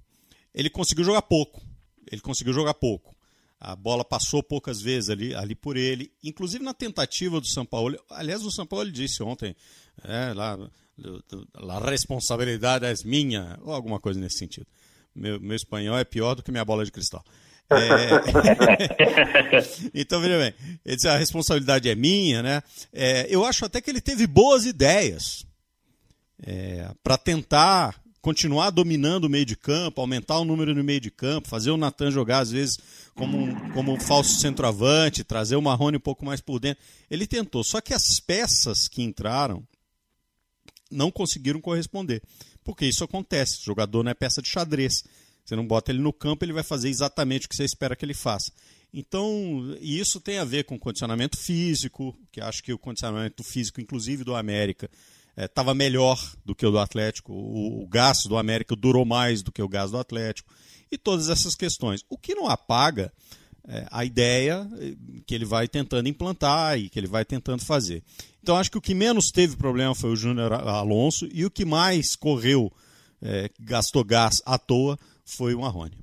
ele 0.54 0.70
conseguiu 0.70 1.04
jogar 1.04 1.22
pouco. 1.22 1.62
Ele 2.10 2.22
conseguiu 2.22 2.54
jogar 2.54 2.74
pouco. 2.74 3.16
A 3.60 3.76
bola 3.76 4.06
passou 4.06 4.42
poucas 4.42 4.82
vezes 4.82 5.10
ali, 5.10 5.36
ali 5.36 5.54
por 5.54 5.76
ele. 5.76 6.12
Inclusive 6.24 6.64
na 6.64 6.74
tentativa 6.74 7.42
do 7.42 7.48
São 7.48 7.66
Paulo. 7.66 8.00
Aliás, 8.10 8.44
o 8.46 8.52
São 8.52 8.66
Paulo 8.66 8.90
disse 8.90 9.22
ontem, 9.22 9.54
é, 10.04 10.34
lá, 10.34 10.58
a 11.58 11.90
responsabilidade 11.90 12.86
é 12.86 12.94
minha, 13.04 13.60
ou 13.62 13.74
alguma 13.74 14.00
coisa 14.00 14.18
nesse 14.18 14.38
sentido. 14.38 14.66
Meu, 15.20 15.40
meu 15.40 15.56
espanhol 15.56 15.98
é 15.98 16.04
pior 16.04 16.34
do 16.36 16.42
que 16.42 16.52
minha 16.52 16.66
bola 16.66 16.86
de 16.86 16.92
cristal. 16.92 17.24
É... 17.72 18.10
então, 19.94 20.20
veja 20.20 20.40
bem, 20.40 20.56
ele 20.84 20.96
disse, 20.96 21.08
a 21.08 21.18
responsabilidade 21.18 21.88
é 21.88 21.94
minha, 21.94 22.42
né? 22.42 22.64
É, 22.92 23.28
eu 23.30 23.46
acho 23.46 23.64
até 23.64 23.80
que 23.80 23.92
ele 23.92 24.02
teve 24.02 24.26
boas 24.26 24.66
ideias 24.66 25.46
é, 26.42 26.90
para 27.04 27.16
tentar 27.16 28.02
continuar 28.22 28.70
dominando 28.70 29.26
o 29.26 29.30
meio 29.30 29.46
de 29.46 29.56
campo, 29.56 30.02
aumentar 30.02 30.40
o 30.40 30.46
número 30.46 30.74
no 30.74 30.84
meio 30.84 31.00
de 31.00 31.12
campo, 31.12 31.48
fazer 31.48 31.72
o 31.72 31.78
Natan 31.78 32.12
jogar 32.12 32.40
às 32.40 32.52
vezes 32.52 32.78
como 33.16 33.38
um, 33.38 33.72
como 33.72 33.94
um 33.94 34.00
falso 34.00 34.40
centroavante, 34.40 35.24
trazer 35.24 35.56
o 35.56 35.62
Marrone 35.62 35.98
um 35.98 36.02
pouco 36.02 36.26
mais 36.26 36.42
por 36.42 36.60
dentro. 36.60 36.84
Ele 37.10 37.28
tentou, 37.28 37.64
só 37.64 37.80
que 37.80 37.94
as 37.94 38.20
peças 38.20 38.88
que 38.88 39.02
entraram 39.02 39.64
não 40.92 41.12
conseguiram 41.12 41.62
corresponder. 41.62 42.22
Porque 42.64 42.86
isso 42.86 43.04
acontece, 43.04 43.60
o 43.60 43.64
jogador 43.64 44.04
não 44.04 44.12
é 44.12 44.14
peça 44.14 44.42
de 44.42 44.50
xadrez. 44.50 45.04
Você 45.44 45.56
não 45.56 45.66
bota 45.66 45.92
ele 45.92 46.02
no 46.02 46.14
campo, 46.14 46.46
ele 46.46 46.54
vai 46.54 46.64
fazer 46.64 46.90
exatamente 46.90 47.48
o 47.48 47.50
que 47.50 47.56
você 47.56 47.64
espera 47.64 47.96
que 47.96 48.06
ele 48.06 48.14
faça. 48.14 48.52
Então, 48.94 49.76
isso 49.82 50.20
tem 50.20 50.40
a 50.40 50.44
ver 50.44 50.64
com 50.64 50.78
condicionamento 50.78 51.38
físico, 51.38 52.16
que 52.32 52.42
acho 52.42 52.64
que 52.64 52.74
o 52.74 52.78
condicionamento 52.78 53.44
físico, 53.44 53.80
inclusive 53.80 54.24
do 54.24 54.36
América, 54.36 54.90
estava 55.38 55.72
é, 55.72 55.74
melhor 55.74 56.20
do 56.44 56.56
que 56.56 56.66
o 56.66 56.72
do 56.72 56.80
Atlético. 56.80 57.34
O, 57.34 57.84
o 57.84 57.88
gás 57.88 58.24
do 58.26 58.38
América 58.38 58.76
durou 58.76 59.06
mais 59.06 59.42
do 59.42 59.52
que 59.52 59.62
o 59.62 59.70
gás 59.70 59.92
do 59.92 59.98
Atlético. 59.98 60.54
E 60.92 60.98
todas 60.98 61.30
essas 61.30 61.56
questões. 61.56 62.04
O 62.10 62.18
que 62.18 62.34
não 62.34 62.48
apaga 62.48 63.14
é, 63.70 63.86
a 63.92 64.04
ideia 64.04 64.68
é, 64.80 64.94
que 65.28 65.36
ele 65.36 65.46
vai 65.46 65.68
tentando 65.68 66.10
implantar 66.10 66.78
e 66.78 66.90
que 66.90 67.00
ele 67.00 67.08
vai 67.08 67.24
tentando 67.24 67.64
fazer. 67.64 68.02
Então, 68.42 68.58
acho 68.58 68.72
que 68.72 68.78
o 68.78 68.82
que 68.82 68.96
menos 68.96 69.32
teve 69.32 69.56
problema 69.56 69.94
foi 69.94 70.10
o 70.10 70.16
Júnior 70.16 70.52
Alonso 70.54 71.28
e 71.32 71.46
o 71.46 71.52
que 71.52 71.66
mais 71.66 72.16
correu, 72.16 72.72
é, 73.22 73.50
gastou 73.60 74.04
gás 74.04 74.42
à 74.46 74.58
toa, 74.58 74.98
foi 75.24 75.54
o 75.54 75.62
Marrone. 75.62 75.98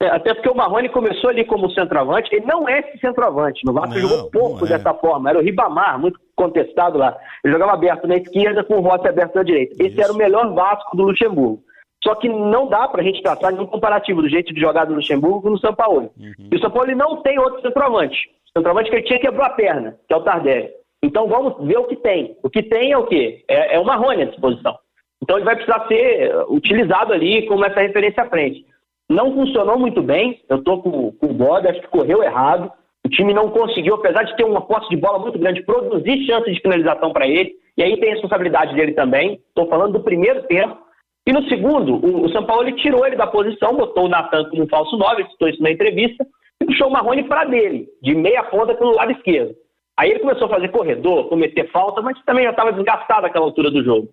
É, 0.00 0.06
até 0.08 0.32
porque 0.32 0.48
o 0.48 0.54
Marrone 0.54 0.88
começou 0.88 1.30
ali 1.30 1.44
como 1.44 1.70
centroavante, 1.70 2.32
ele 2.32 2.46
não 2.46 2.68
é 2.68 2.80
esse 2.80 2.98
centroavante. 2.98 3.64
No 3.64 3.72
Vasco 3.72 3.98
jogou 3.98 4.30
pouco 4.30 4.64
é. 4.64 4.68
dessa 4.68 4.94
forma. 4.94 5.30
Era 5.30 5.38
o 5.38 5.42
Ribamar, 5.42 5.98
muito 6.00 6.20
contestado 6.36 6.98
lá. 6.98 7.16
Ele 7.44 7.52
jogava 7.52 7.72
aberto 7.72 8.06
na 8.06 8.16
esquerda 8.16 8.62
com 8.62 8.74
o 8.74 8.80
Rossi 8.80 9.08
aberto 9.08 9.34
na 9.34 9.42
direita. 9.42 9.74
Esse 9.74 9.94
Isso. 9.94 10.00
era 10.00 10.12
o 10.12 10.16
melhor 10.16 10.54
Vasco 10.54 10.96
do 10.96 11.02
Luxemburgo. 11.04 11.62
Só 12.08 12.14
que 12.14 12.26
não 12.26 12.68
dá 12.68 12.88
para 12.88 13.02
a 13.02 13.04
gente 13.04 13.20
traçar 13.20 13.52
nenhum 13.52 13.66
comparativo 13.66 14.22
do 14.22 14.30
jeito 14.30 14.54
de 14.54 14.58
jogar 14.58 14.86
do 14.86 14.94
Luxemburgo 14.94 15.42
com 15.42 15.50
o 15.50 15.58
São 15.58 15.74
Paulo. 15.74 16.10
Uhum. 16.18 16.48
E 16.50 16.56
o 16.56 16.58
São 16.58 16.70
Paulo 16.70 16.90
não 16.96 17.16
tem 17.20 17.38
outro 17.38 17.60
centroavante. 17.60 18.30
O 18.46 18.58
centroavante 18.58 18.88
que 18.88 18.96
ele 18.96 19.04
tinha 19.04 19.18
quebrou 19.18 19.44
a 19.44 19.50
perna, 19.50 19.94
que 20.08 20.14
é 20.14 20.16
o 20.16 20.22
Tardelli. 20.22 20.70
Então 21.02 21.28
vamos 21.28 21.62
ver 21.66 21.76
o 21.76 21.84
que 21.84 21.96
tem. 21.96 22.34
O 22.42 22.48
que 22.48 22.62
tem 22.62 22.92
é 22.92 22.96
o 22.96 23.04
quê? 23.04 23.44
É, 23.46 23.76
é 23.76 23.78
o 23.78 23.84
Marrone 23.84 24.22
à 24.22 24.24
disposição. 24.24 24.74
Então 25.22 25.36
ele 25.36 25.44
vai 25.44 25.54
precisar 25.54 25.86
ser 25.86 26.34
utilizado 26.48 27.12
ali 27.12 27.46
como 27.46 27.62
essa 27.66 27.80
referência 27.80 28.22
à 28.22 28.28
frente. 28.30 28.64
Não 29.06 29.34
funcionou 29.34 29.78
muito 29.78 30.00
bem, 30.00 30.40
eu 30.48 30.56
estou 30.56 30.80
com, 30.80 31.12
com 31.12 31.26
o 31.26 31.34
Bob, 31.34 31.68
acho 31.68 31.82
que 31.82 31.88
correu 31.88 32.22
errado. 32.22 32.72
O 33.04 33.10
time 33.10 33.34
não 33.34 33.50
conseguiu, 33.50 33.96
apesar 33.96 34.22
de 34.22 34.34
ter 34.34 34.44
uma 34.44 34.62
posse 34.62 34.88
de 34.88 34.96
bola 34.96 35.18
muito 35.18 35.38
grande, 35.38 35.62
produzir 35.62 36.24
chances 36.24 36.54
de 36.54 36.62
finalização 36.62 37.12
para 37.12 37.28
ele. 37.28 37.52
E 37.76 37.82
aí 37.82 38.00
tem 38.00 38.08
a 38.08 38.12
responsabilidade 38.14 38.74
dele 38.74 38.92
também. 38.92 39.42
Estou 39.48 39.68
falando 39.68 39.92
do 39.92 40.00
primeiro 40.00 40.44
tempo. 40.44 40.87
E 41.28 41.32
no 41.32 41.46
segundo, 41.46 41.96
o, 41.96 42.24
o 42.24 42.32
São 42.32 42.46
Paulo 42.46 42.62
ele 42.62 42.80
tirou 42.80 43.06
ele 43.06 43.14
da 43.14 43.26
posição, 43.26 43.76
botou 43.76 44.06
o 44.06 44.08
Natan 44.08 44.48
como 44.48 44.62
um 44.62 44.68
falso 44.68 44.96
9, 44.96 45.26
citou 45.28 45.50
isso 45.50 45.62
na 45.62 45.70
entrevista, 45.70 46.26
e 46.58 46.64
puxou 46.64 46.88
o 46.88 46.90
Marrone 46.90 47.22
para 47.24 47.44
dele, 47.44 47.86
de 48.02 48.14
meia 48.14 48.42
ponta 48.44 48.74
pelo 48.74 48.94
lado 48.94 49.12
esquerdo. 49.12 49.54
Aí 49.98 50.10
ele 50.10 50.20
começou 50.20 50.46
a 50.46 50.50
fazer 50.50 50.68
corredor, 50.70 51.28
cometer 51.28 51.70
falta, 51.70 52.00
mas 52.00 52.18
também 52.24 52.44
já 52.44 52.50
estava 52.50 52.72
desgastado 52.72 53.26
aquela 53.26 53.44
altura 53.44 53.70
do 53.70 53.84
jogo. 53.84 54.08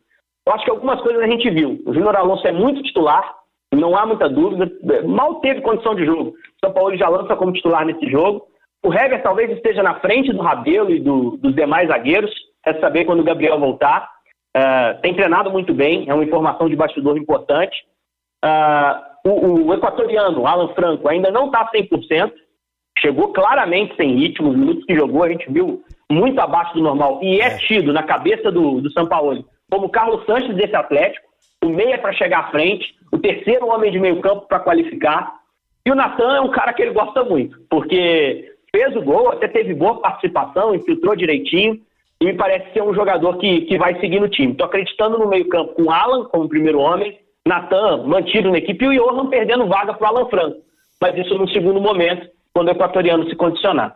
Eu 0.45 0.53
acho 0.53 0.65
que 0.65 0.72
algumas 0.72 1.00
coisas 1.00 1.24
a 1.24 1.27
gente 1.27 1.50
viu. 1.50 1.81
O 1.86 1.93
Júnior 1.93 2.17
Alonso 2.17 2.45
é 2.45 2.51
muito 2.51 2.84
titular, 2.84 3.34
não 3.74 3.95
há 3.95 4.05
muita 4.05 4.27
dúvida. 4.27 4.69
Mal 5.07 5.36
teve 5.36 5.62
condição 5.62 5.95
de 5.95 6.05
jogo. 6.05 6.31
O 6.31 6.65
São 6.65 6.74
Paulo 6.74 6.98
já 6.98 7.07
lança 7.07 7.34
como 7.38 7.53
titular 7.53 7.86
nesse 7.86 8.12
jogo. 8.12 8.45
O 8.84 8.93
Hever 8.93 9.24
talvez 9.24 9.50
esteja 9.51 9.81
na 9.81 10.01
frente 10.01 10.34
do 10.34 10.41
Rabelo 10.41 10.91
e 10.91 11.00
do, 11.00 11.38
dos 11.38 11.55
demais 11.55 11.88
zagueiros. 11.88 12.34
É 12.65 12.74
saber 12.81 13.05
quando 13.05 13.22
o 13.22 13.25
Gabriel 13.25 13.57
voltar. 13.57 14.14
Uh, 14.55 15.01
tem 15.01 15.13
treinado 15.13 15.51
muito 15.51 15.74
bem, 15.74 16.05
é 16.07 16.13
uma 16.13 16.24
informação 16.24 16.69
de 16.69 16.75
bastidor 16.75 17.17
importante. 17.17 17.75
Uh, 18.43 19.29
o, 19.29 19.65
o, 19.65 19.74
equatoriano, 19.74 20.47
Alan 20.47 20.69
Franco, 20.69 21.09
ainda 21.09 21.29
não 21.29 21.47
está 21.47 21.69
100%. 21.71 22.31
Chegou 23.00 23.33
claramente 23.33 23.95
sem 23.97 24.15
ritmo. 24.15 24.50
Os 24.50 24.57
minutos 24.57 24.85
que 24.85 24.95
jogou 24.95 25.24
a 25.24 25.29
gente 25.29 25.51
viu 25.51 25.83
muito 26.09 26.39
abaixo 26.39 26.74
do 26.74 26.81
normal. 26.81 27.19
E 27.21 27.41
é, 27.41 27.47
é. 27.47 27.57
tido 27.57 27.91
na 27.91 28.03
cabeça 28.03 28.51
do, 28.51 28.79
do 28.79 28.91
São 28.91 29.05
Paulo 29.05 29.45
como 29.69 29.89
Carlos 29.89 30.25
Sanches 30.25 30.55
desse 30.55 30.75
Atlético 30.75 31.25
o 31.65 31.69
meia 31.69 31.97
para 31.97 32.13
chegar 32.13 32.39
à 32.39 32.51
frente, 32.51 32.95
o 33.12 33.17
terceiro 33.17 33.67
homem 33.67 33.91
de 33.91 34.00
meio 34.00 34.21
campo 34.21 34.47
para 34.47 34.59
qualificar. 34.59 35.33
E 35.85 35.91
o 35.91 35.95
Natan 35.95 36.35
é 36.35 36.41
um 36.41 36.51
cara 36.51 36.74
que 36.74 36.81
ele 36.81 36.93
gosta 36.93 37.24
muito, 37.24 37.59
porque 37.69 38.53
fez 38.71 38.95
o 38.95 39.01
gol, 39.01 39.31
até 39.31 39.47
teve 39.47 39.74
boa 39.74 40.00
participação, 40.00 40.75
infiltrou 40.75 41.15
direitinho, 41.15 41.79
e 42.19 42.25
me 42.25 42.34
parece 42.34 42.72
ser 42.74 42.81
um 42.81 42.93
jogador 42.93 43.38
que, 43.38 43.62
que 43.62 43.77
vai 43.77 44.00
seguir 44.00 44.19
no 44.19 44.29
time. 44.29 44.51
Estou 44.51 44.67
acreditando 44.67 45.17
no 45.17 45.27
meio 45.27 45.48
campo 45.50 45.74
com 45.74 45.91
Alan 45.91 46.25
como 46.25 46.50
primeiro 46.50 46.79
homem, 46.79 47.17
Natan 47.45 48.03
mantido 48.07 48.51
na 48.51 48.57
equipe 48.57 48.86
e 48.86 49.00
o 49.00 49.03
Johan 49.03 49.27
perdendo 49.27 49.67
vaga 49.67 49.93
para 49.93 50.13
o 50.13 50.17
Alan 50.17 50.29
Franco. 50.29 50.57
Mas 51.01 51.17
isso 51.17 51.38
no 51.38 51.48
segundo 51.50 51.79
momento, 51.79 52.27
quando 52.53 52.69
o 52.69 52.72
equatoriano 52.72 53.29
se 53.29 53.36
condicionar. 53.36 53.95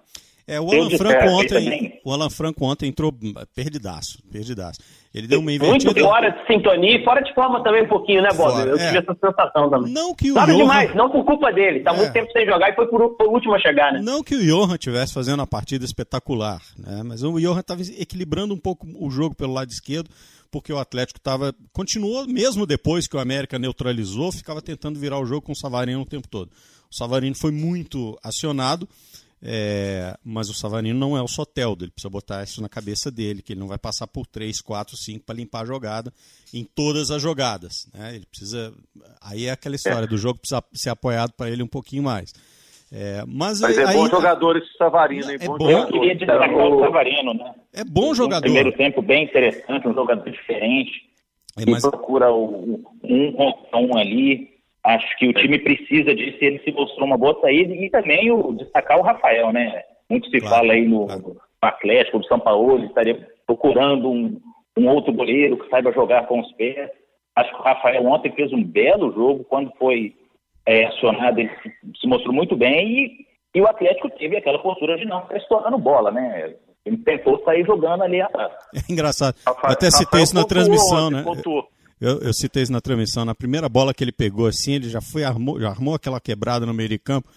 É, 0.49 0.59
o 0.59 0.71
Alan, 0.71 0.89
Franco 0.89 1.27
ontem, 1.27 2.01
o 2.03 2.11
Alan 2.11 2.29
Franco 2.31 2.65
ontem 2.65 2.89
entrou 2.89 3.13
perdidaço, 3.55 4.17
perdidaço. 4.31 4.79
Ele 5.13 5.27
deu 5.27 5.41
uma 5.41 5.51
invertida. 5.51 5.91
Muito 5.91 6.03
fora 6.03 6.31
de 6.31 6.47
sintonia 6.47 6.97
e 6.99 7.03
fora 7.03 7.21
de 7.21 7.31
forma 7.35 7.63
também 7.63 7.83
um 7.83 7.87
pouquinho, 7.87 8.23
né, 8.23 8.29
Bob? 8.35 8.59
Eu 8.67 8.75
é. 8.75 8.87
tive 8.87 8.97
essa 8.97 9.15
sensação 9.23 9.69
também. 9.69 9.93
Não 9.93 10.15
que 10.15 10.31
o 10.31 10.33
Sabe 10.33 10.53
Johan... 10.53 10.61
demais, 10.61 10.95
não 10.95 11.07
por 11.11 11.23
culpa 11.23 11.53
dele. 11.53 11.81
Tá 11.81 11.93
é. 11.93 11.97
muito 11.97 12.11
tempo 12.11 12.31
sem 12.31 12.47
jogar 12.47 12.71
e 12.71 12.75
foi 12.75 12.87
por, 12.87 13.15
por 13.15 13.27
último 13.27 13.53
a 13.53 13.59
chegar, 13.59 13.93
né? 13.93 14.01
Não 14.01 14.23
que 14.23 14.33
o 14.33 14.43
Johan 14.43 14.73
estivesse 14.73 15.13
fazendo 15.13 15.39
uma 15.39 15.47
partida 15.47 15.85
espetacular, 15.85 16.59
né? 16.79 17.03
Mas 17.05 17.21
o 17.21 17.39
Johan 17.39 17.59
estava 17.59 17.81
equilibrando 17.81 18.51
um 18.51 18.59
pouco 18.59 18.87
o 18.99 19.11
jogo 19.11 19.35
pelo 19.35 19.53
lado 19.53 19.69
esquerdo, 19.69 20.09
porque 20.49 20.73
o 20.73 20.79
Atlético 20.79 21.19
estava 21.19 21.53
continuou 21.71 22.25
mesmo 22.27 22.65
depois 22.65 23.07
que 23.07 23.15
o 23.15 23.19
América 23.19 23.59
neutralizou, 23.59 24.31
ficava 24.31 24.63
tentando 24.63 24.99
virar 24.99 25.19
o 25.19 25.25
jogo 25.27 25.43
com 25.43 25.51
o 25.51 25.55
Savarino 25.55 26.01
o 26.01 26.05
tempo 26.07 26.27
todo. 26.27 26.49
O 26.91 26.95
Savarino 26.95 27.35
foi 27.35 27.51
muito 27.51 28.17
acionado 28.23 28.87
é, 29.41 30.17
mas 30.23 30.49
o 30.49 30.53
Savarino 30.53 30.99
não 30.99 31.17
é 31.17 31.21
o 31.21 31.27
Soteldo, 31.27 31.85
ele 31.85 31.91
precisa 31.91 32.09
botar 32.09 32.43
isso 32.43 32.61
na 32.61 32.67
cabeça 32.67 33.09
dele, 33.09 33.41
que 33.41 33.53
ele 33.53 33.59
não 33.59 33.67
vai 33.67 33.77
passar 33.77 34.05
por 34.05 34.27
3, 34.27 34.61
4, 34.61 34.97
5 34.97 35.25
para 35.25 35.35
limpar 35.35 35.61
a 35.61 35.65
jogada 35.65 36.11
em 36.53 36.63
todas 36.63 37.09
as 37.09 37.21
jogadas. 37.21 37.89
Né? 37.93 38.15
Ele 38.15 38.25
precisa. 38.25 38.73
Aí 39.21 39.45
é 39.45 39.51
aquela 39.51 39.75
história 39.75 40.05
é. 40.05 40.07
do 40.07 40.17
jogo 40.17 40.39
precisa 40.39 40.63
ser 40.73 40.89
apoiado 40.89 41.31
para 41.33 41.49
ele 41.49 41.63
um 41.63 41.67
pouquinho 41.67 42.03
mais. 42.03 42.33
É, 42.91 43.23
mas, 43.27 43.61
mas 43.61 43.77
é 43.77 43.85
aí, 43.85 43.95
bom 43.95 44.09
jogador 44.09 44.57
esse 44.57 44.75
Savarino, 44.75 45.29
é 45.29 45.37
bom, 45.37 45.57
bom 45.57 45.69
Eu 45.69 45.87
queria 45.87 46.15
destacar 46.15 46.55
o 46.55 46.79
Savarino, 46.79 47.33
né? 47.35 47.53
É 47.71 47.83
bom 47.83 48.15
jogador. 48.15 48.39
Um 48.39 48.51
primeiro 48.51 48.75
tempo 48.75 49.01
bem 49.01 49.25
interessante, 49.25 49.87
um 49.87 49.93
jogador 49.93 50.29
diferente. 50.29 51.07
É, 51.55 51.69
mas... 51.69 51.81
procura 51.81 52.31
o, 52.31 52.81
um 53.03 53.31
contra 53.33 53.77
um 53.77 53.95
ali, 53.95 54.48
Acho 54.83 55.17
que 55.17 55.27
o 55.27 55.33
time 55.33 55.59
precisa 55.59 56.15
disso 56.15 56.37
e 56.41 56.45
ele 56.45 56.59
se 56.59 56.71
mostrou 56.71 57.05
uma 57.05 57.17
boa 57.17 57.37
saída 57.41 57.73
e 57.73 57.89
também 57.89 58.31
o, 58.31 58.53
destacar 58.53 58.97
o 58.97 59.03
Rafael, 59.03 59.51
né? 59.51 59.83
Muito 60.09 60.29
se 60.29 60.39
claro, 60.39 60.55
fala 60.55 60.73
aí 60.73 60.87
no, 60.87 61.05
claro. 61.05 61.21
no 61.21 61.37
Atlético, 61.61 62.19
do 62.19 62.25
São 62.25 62.39
Paulo, 62.39 62.77
ele 62.77 62.87
estaria 62.87 63.27
procurando 63.45 64.09
um, 64.09 64.39
um 64.77 64.87
outro 64.87 65.11
goleiro 65.11 65.57
que 65.57 65.69
saiba 65.69 65.91
jogar 65.91 66.27
com 66.27 66.39
os 66.39 66.51
pés. 66.53 66.89
Acho 67.35 67.51
que 67.51 67.59
o 67.59 67.63
Rafael 67.63 68.05
ontem 68.05 68.31
fez 68.31 68.51
um 68.53 68.63
belo 68.63 69.13
jogo, 69.13 69.43
quando 69.43 69.71
foi 69.77 70.15
é, 70.65 70.85
acionado, 70.85 71.39
ele 71.39 71.51
se, 71.99 72.07
mostrou 72.07 72.33
muito 72.33 72.55
bem 72.55 73.25
e, 73.53 73.57
e, 73.57 73.61
o 73.61 73.67
Atlético 73.67 74.09
teve 74.11 74.37
aquela 74.37 74.59
postura 74.59 74.97
de 74.97 75.05
não 75.05 75.21
estar 75.23 75.37
estourando 75.37 75.77
bola, 75.77 76.11
né? 76.11 76.53
Ele 76.85 76.97
tentou 76.97 77.41
sair 77.43 77.65
jogando 77.65 78.03
ali 78.03 78.21
atrás. 78.21 78.53
É 78.73 78.91
engraçado. 78.91 79.35
Rafael, 79.45 79.73
Até 79.73 79.91
citei 79.91 80.21
isso 80.21 80.35
na 80.35 80.45
transmissão, 80.45 81.07
ontem, 81.07 81.15
né? 81.17 81.23
Pontuou. 81.23 81.67
Eu, 81.99 82.19
eu, 82.19 82.33
citei 82.33 82.63
isso 82.63 82.71
na 82.71 82.81
transmissão. 82.81 83.25
Na 83.25 83.35
primeira 83.35 83.67
bola 83.67 83.93
que 83.93 84.03
ele 84.03 84.11
pegou 84.11 84.47
assim, 84.47 84.73
ele 84.73 84.89
já 84.89 85.01
foi 85.01 85.23
armou, 85.23 85.59
já 85.59 85.69
armou 85.69 85.93
aquela 85.93 86.19
quebrada 86.19 86.65
no 86.65 86.73
meio 86.73 86.89
de 86.89 86.97
campo. 86.97 87.29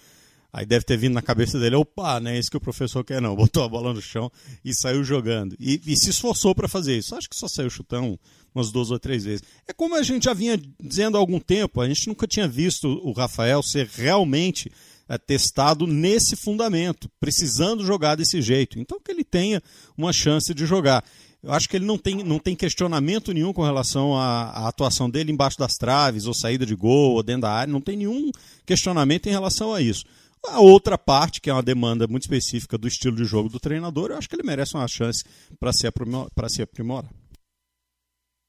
Aí 0.53 0.67
deve 0.67 0.85
ter 0.85 0.95
vindo 0.97 1.13
na 1.13 1.21
cabeça 1.21 1.59
dele, 1.59 1.75
opa, 1.75 2.19
não 2.19 2.29
é 2.29 2.37
isso 2.37 2.51
que 2.51 2.57
o 2.57 2.61
professor 2.61 3.03
quer 3.03 3.19
não. 3.19 3.35
Botou 3.35 3.63
a 3.63 3.67
bola 3.67 3.91
no 3.91 4.01
chão 4.01 4.31
e 4.63 4.73
saiu 4.73 5.03
jogando. 5.03 5.55
E, 5.59 5.81
e 5.85 5.97
se 5.97 6.11
esforçou 6.11 6.53
para 6.53 6.67
fazer 6.67 6.95
isso. 6.95 7.15
Acho 7.15 7.27
que 7.27 7.35
só 7.35 7.47
saiu 7.47 7.69
chutão 7.69 8.19
umas 8.53 8.71
duas 8.71 8.91
ou 8.91 8.99
três 8.99 9.23
vezes. 9.23 9.43
É 9.67 9.73
como 9.73 9.95
a 9.95 10.03
gente 10.03 10.25
já 10.25 10.33
vinha 10.33 10.59
dizendo 10.79 11.17
há 11.17 11.19
algum 11.19 11.39
tempo, 11.39 11.81
a 11.81 11.87
gente 11.87 12.07
nunca 12.07 12.27
tinha 12.27 12.47
visto 12.47 12.87
o 12.87 13.11
Rafael 13.11 13.63
ser 13.63 13.89
realmente 13.91 14.71
é, 15.09 15.17
testado 15.17 15.87
nesse 15.87 16.35
fundamento, 16.35 17.09
precisando 17.19 17.83
jogar 17.83 18.15
desse 18.15 18.41
jeito. 18.41 18.79
Então 18.79 18.99
que 19.03 19.11
ele 19.11 19.23
tenha 19.23 19.61
uma 19.97 20.13
chance 20.13 20.53
de 20.53 20.65
jogar. 20.65 21.03
Eu 21.43 21.51
acho 21.51 21.67
que 21.67 21.75
ele 21.75 21.85
não 21.85 21.97
tem, 21.97 22.23
não 22.23 22.39
tem 22.39 22.55
questionamento 22.55 23.33
nenhum 23.33 23.51
com 23.51 23.63
relação 23.63 24.15
à, 24.15 24.43
à, 24.43 24.69
atuação 24.69 25.09
dele 25.09 25.29
embaixo 25.29 25.59
das 25.59 25.73
traves, 25.73 26.25
ou 26.25 26.33
saída 26.33 26.65
de 26.65 26.73
gol, 26.73 27.15
ou 27.15 27.23
dentro 27.23 27.41
da 27.41 27.51
área. 27.51 27.71
Não 27.71 27.81
tem 27.81 27.97
nenhum 27.97 28.31
questionamento 28.65 29.27
em 29.27 29.31
relação 29.31 29.73
a 29.73 29.81
isso. 29.81 30.05
A 30.47 30.61
outra 30.61 30.97
parte, 30.97 31.41
que 31.41 31.49
é 31.49 31.53
uma 31.53 31.61
demanda 31.61 32.07
muito 32.07 32.23
específica 32.23 32.77
do 32.77 32.87
estilo 32.87 33.17
de 33.17 33.25
jogo 33.25 33.49
do 33.49 33.59
treinador, 33.59 34.11
eu 34.11 34.17
acho 34.17 34.29
que 34.29 34.35
ele 34.35 34.47
merece 34.47 34.75
uma 34.75 34.87
chance 34.87 35.23
para 35.59 35.73
se, 35.73 35.85
aprimor, 35.85 36.29
aprimorar. 36.61 37.11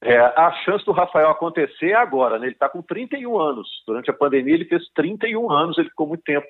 É, 0.03 0.19
a 0.19 0.53
chance 0.65 0.85
do 0.85 0.93
Rafael 0.93 1.31
acontecer 1.31 1.91
é 1.91 1.95
agora, 1.95 2.39
né? 2.39 2.47
Ele 2.47 2.55
está 2.55 2.69
com 2.69 2.83
31 2.83 3.41
anos. 3.41 3.69
Durante 3.87 4.11
a 4.11 4.15
pandemia 4.15 4.55
ele 4.55 4.67
fez 4.67 4.83
31 4.95 5.51
anos, 5.51 5.79
ele 5.79 5.89
ficou 5.89 6.07
muito 6.07 6.23
tempo 6.23 6.47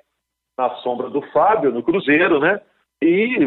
na 0.59 0.75
sombra 0.77 1.09
do 1.09 1.23
Fábio, 1.31 1.73
no 1.73 1.83
Cruzeiro, 1.83 2.41
né? 2.41 2.61
E 3.01 3.47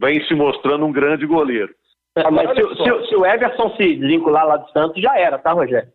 vem 0.00 0.22
se 0.26 0.34
mostrando 0.34 0.84
um 0.84 0.92
grande 0.92 1.26
goleiro. 1.26 1.72
É, 2.16 2.30
mas 2.30 2.48
se, 2.50 2.62
se, 2.76 3.08
se, 3.08 3.16
o 3.16 3.26
Everson 3.26 3.70
se 3.76 3.96
desvincular 3.96 4.46
lá 4.46 4.56
do 4.56 4.70
Santos, 4.70 5.02
já 5.02 5.18
era, 5.18 5.38
tá, 5.38 5.52
Rogério? 5.52 5.88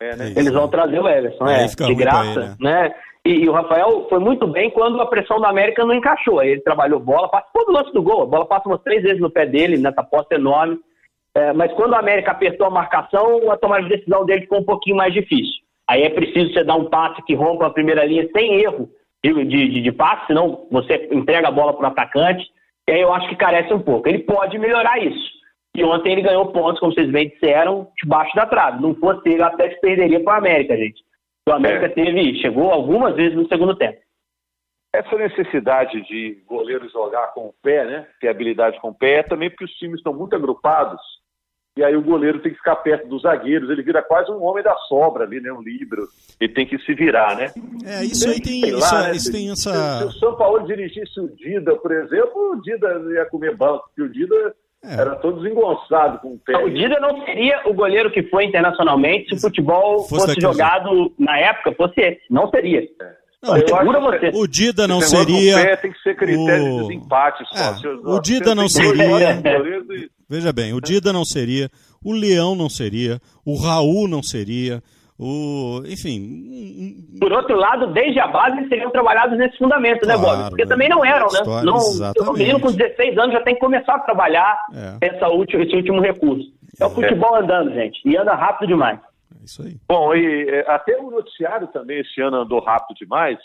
É, 0.00 0.16
né? 0.16 0.32
Eles 0.36 0.52
vão 0.52 0.68
trazer 0.68 0.98
o 0.98 1.08
Everson, 1.08 1.46
é, 1.46 1.66
de 1.66 1.94
graça, 1.94 2.56
né? 2.60 2.92
E, 3.24 3.44
e, 3.44 3.48
o 3.48 3.52
Rafael 3.52 4.06
foi 4.08 4.18
muito 4.18 4.46
bem 4.46 4.70
quando 4.70 5.00
a 5.00 5.06
pressão 5.06 5.38
do 5.38 5.44
América 5.44 5.84
não 5.84 5.94
encaixou. 5.94 6.42
Ele 6.42 6.60
trabalhou 6.62 6.98
bola, 6.98 7.28
participou 7.28 7.66
do 7.66 7.72
lance 7.72 7.92
do 7.92 8.02
gol. 8.02 8.22
A 8.22 8.26
bola 8.26 8.46
passa 8.46 8.68
umas 8.68 8.82
três 8.82 9.02
vezes 9.02 9.20
no 9.20 9.30
pé 9.30 9.46
dele, 9.46 9.76
nessa 9.76 10.02
posta 10.02 10.34
enorme. 10.34 10.78
É, 11.34 11.52
mas 11.52 11.72
quando 11.74 11.92
o 11.92 11.96
América 11.96 12.32
apertou 12.32 12.66
a 12.66 12.70
marcação, 12.70 13.50
a 13.50 13.56
tomada 13.56 13.82
de 13.82 13.90
decisão 13.90 14.24
dele 14.24 14.42
ficou 14.42 14.60
um 14.60 14.64
pouquinho 14.64 14.96
mais 14.96 15.12
difícil. 15.12 15.62
Aí 15.88 16.02
é 16.02 16.08
preciso 16.08 16.52
você 16.52 16.64
dar 16.64 16.76
um 16.76 16.86
passe 16.86 17.22
que 17.22 17.34
rompa 17.34 17.66
a 17.66 17.70
primeira 17.70 18.04
linha 18.04 18.28
sem 18.32 18.62
erro 18.62 18.88
de, 19.22 19.44
de, 19.44 19.82
de 19.82 19.92
passe, 19.92 20.26
senão 20.26 20.66
você 20.70 21.08
entrega 21.12 21.48
a 21.48 21.52
bola 21.52 21.74
para 21.74 21.88
o 21.88 21.92
atacante. 21.92 22.44
E 22.90 22.92
aí 22.92 23.02
eu 23.02 23.14
acho 23.14 23.28
que 23.28 23.36
carece 23.36 23.72
um 23.72 23.80
pouco. 23.80 24.08
Ele 24.08 24.18
pode 24.18 24.58
melhorar 24.58 24.98
isso. 24.98 25.30
E 25.76 25.84
ontem 25.84 26.10
ele 26.10 26.22
ganhou 26.22 26.50
pontos, 26.50 26.80
como 26.80 26.92
vocês 26.92 27.08
bem 27.08 27.28
disseram, 27.28 27.88
debaixo 28.02 28.34
da 28.34 28.46
trave. 28.46 28.82
Não 28.82 28.96
fosse 28.96 29.28
ele, 29.28 29.44
até 29.44 29.70
se 29.70 29.80
perderia 29.80 30.18
para 30.24 30.34
o 30.34 30.38
América, 30.38 30.76
gente. 30.76 31.00
O 31.48 31.52
América 31.52 31.86
é. 31.86 31.90
teve, 31.90 32.40
chegou 32.40 32.72
algumas 32.72 33.14
vezes 33.14 33.36
no 33.36 33.46
segundo 33.46 33.76
tempo. 33.76 34.00
Essa 34.92 35.16
necessidade 35.16 36.02
de 36.02 36.42
goleiro 36.48 36.88
jogar 36.88 37.28
com 37.28 37.46
o 37.46 37.54
pé, 37.62 37.84
né? 37.84 38.08
Ter 38.20 38.26
habilidade 38.26 38.80
com 38.80 38.88
o 38.88 38.94
pé, 38.94 39.18
é 39.18 39.22
também 39.22 39.48
porque 39.50 39.66
os 39.66 39.74
times 39.74 39.98
estão 39.98 40.12
muito 40.12 40.34
agrupados. 40.34 41.00
E 41.76 41.84
aí 41.84 41.96
o 41.96 42.02
goleiro 42.02 42.40
tem 42.40 42.50
que 42.50 42.58
ficar 42.58 42.76
perto 42.76 43.08
dos 43.08 43.22
zagueiros, 43.22 43.70
ele 43.70 43.82
vira 43.82 44.02
quase 44.02 44.30
um 44.30 44.42
homem 44.42 44.62
da 44.62 44.74
sobra 44.88 45.24
ali, 45.24 45.40
né? 45.40 45.52
Um 45.52 45.62
livro. 45.62 46.08
Ele 46.40 46.52
tem 46.52 46.66
que 46.66 46.78
se 46.78 46.94
virar, 46.94 47.36
né? 47.36 47.52
É, 47.84 48.04
isso 48.04 48.28
aí 48.28 48.40
tem, 48.40 48.60
isso, 48.68 48.94
lá, 48.94 49.02
né? 49.02 49.12
isso 49.12 49.32
tem 49.32 49.50
essa. 49.50 49.72
Se, 49.72 49.98
se 49.98 50.04
o 50.04 50.12
São 50.18 50.36
Paulo 50.36 50.66
dirigisse 50.66 51.20
o 51.20 51.28
Dida, 51.36 51.76
por 51.76 51.92
exemplo, 51.92 52.52
o 52.52 52.60
Dida 52.60 52.88
ia 53.14 53.24
comer 53.26 53.56
banco, 53.56 53.84
porque 53.88 54.02
o 54.02 54.12
Dida 54.12 54.54
é. 54.82 54.94
Era 54.94 55.14
todo 55.16 55.42
desengonçado 55.42 56.20
com 56.20 56.28
o 56.28 56.38
pé. 56.38 56.56
O 56.56 56.70
Dida 56.70 56.98
não 57.00 57.22
seria 57.24 57.60
o 57.66 57.74
goleiro 57.74 58.10
que 58.10 58.22
foi 58.24 58.46
internacionalmente 58.46 59.28
se 59.28 59.34
o 59.34 59.40
futebol 59.40 60.08
fosse, 60.08 60.28
fosse 60.28 60.40
jogado 60.40 61.12
na 61.18 61.38
época, 61.38 61.74
fosse 61.74 62.00
esse. 62.00 62.22
Não 62.30 62.48
seria. 62.48 62.80
É. 62.80 63.20
Não, 63.42 63.54
você. 63.54 64.30
O 64.34 64.46
Dida 64.46 64.86
não 64.88 65.00
seria. 65.00 65.56
Pé 65.56 65.76
tem 65.76 65.92
que 65.92 66.00
ser 66.00 66.16
critério 66.16 66.64
o... 66.64 66.82
de 66.82 66.88
desempate 66.88 67.44
só. 67.46 67.58
É, 67.58 67.94
o 68.04 68.20
Dida 68.20 68.54
não 68.54 68.68
seria. 68.68 69.40
Veja 70.30 70.52
bem, 70.52 70.72
o 70.72 70.80
Dida 70.80 71.12
não 71.12 71.24
seria, 71.24 71.68
o 72.04 72.12
Leão 72.12 72.54
não 72.54 72.70
seria, 72.70 73.18
o 73.44 73.56
Raul 73.56 74.06
não 74.06 74.22
seria, 74.22 74.80
o, 75.18 75.82
enfim. 75.86 77.18
Por 77.20 77.32
outro 77.32 77.56
lado, 77.56 77.92
desde 77.92 78.20
a 78.20 78.28
base 78.28 78.66
seriam 78.68 78.90
trabalhados 78.90 79.36
nesse 79.36 79.58
fundamento, 79.58 80.00
claro, 80.00 80.20
né, 80.20 80.26
Bob? 80.26 80.48
Porque 80.50 80.64
também 80.66 80.88
não 80.88 81.04
eram, 81.04 81.26
né? 81.26 81.40
História, 81.40 81.64
não, 81.64 82.30
o 82.30 82.32
menino 82.32 82.60
com 82.60 82.72
16 82.72 83.18
anos 83.18 83.32
já 83.32 83.42
tem 83.42 83.54
que 83.54 83.60
começar 83.60 83.96
a 83.96 83.98
trabalhar 83.98 84.56
é. 84.72 85.08
essa 85.08 85.28
última, 85.28 85.64
esse 85.64 85.74
último 85.74 86.00
recurso. 86.00 86.50
É, 86.80 86.84
é 86.84 86.86
o 86.86 86.90
futebol 86.90 87.34
andando, 87.34 87.74
gente. 87.74 88.00
E 88.08 88.16
anda 88.16 88.32
rápido 88.34 88.68
demais. 88.68 89.00
É 89.34 89.44
isso 89.44 89.62
aí. 89.62 89.76
Bom, 89.88 90.14
e 90.14 90.48
é, 90.48 90.60
até 90.70 90.96
o 90.96 91.10
noticiário 91.10 91.66
também 91.66 92.00
esse 92.00 92.20
ano 92.22 92.38
andou 92.38 92.60
rápido 92.60 92.96
demais. 92.96 93.38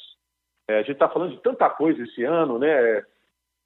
É, 0.70 0.76
a 0.76 0.82
gente 0.82 0.92
está 0.92 1.10
falando 1.10 1.32
de 1.32 1.42
tanta 1.42 1.68
coisa 1.68 2.02
esse 2.04 2.24
ano, 2.24 2.60
né? 2.60 3.02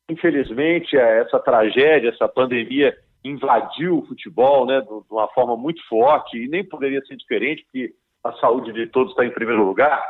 Infelizmente, 0.09 0.97
é, 0.97 1.19
essa 1.19 1.37
tragédia, 1.37 2.09
essa 2.09 2.27
pandemia 2.27 2.95
invadiu 3.23 3.99
o 3.99 4.05
futebol 4.05 4.65
né, 4.65 4.81
de 4.81 4.87
uma 5.09 5.27
forma 5.29 5.57
muito 5.57 5.85
forte 5.87 6.37
e 6.37 6.47
nem 6.47 6.63
poderia 6.63 7.01
ser 7.05 7.17
diferente, 7.17 7.63
porque 7.63 7.93
a 8.23 8.33
saúde 8.33 8.71
de 8.73 8.87
todos 8.87 9.11
está 9.11 9.25
em 9.25 9.31
primeiro 9.31 9.65
lugar. 9.65 10.01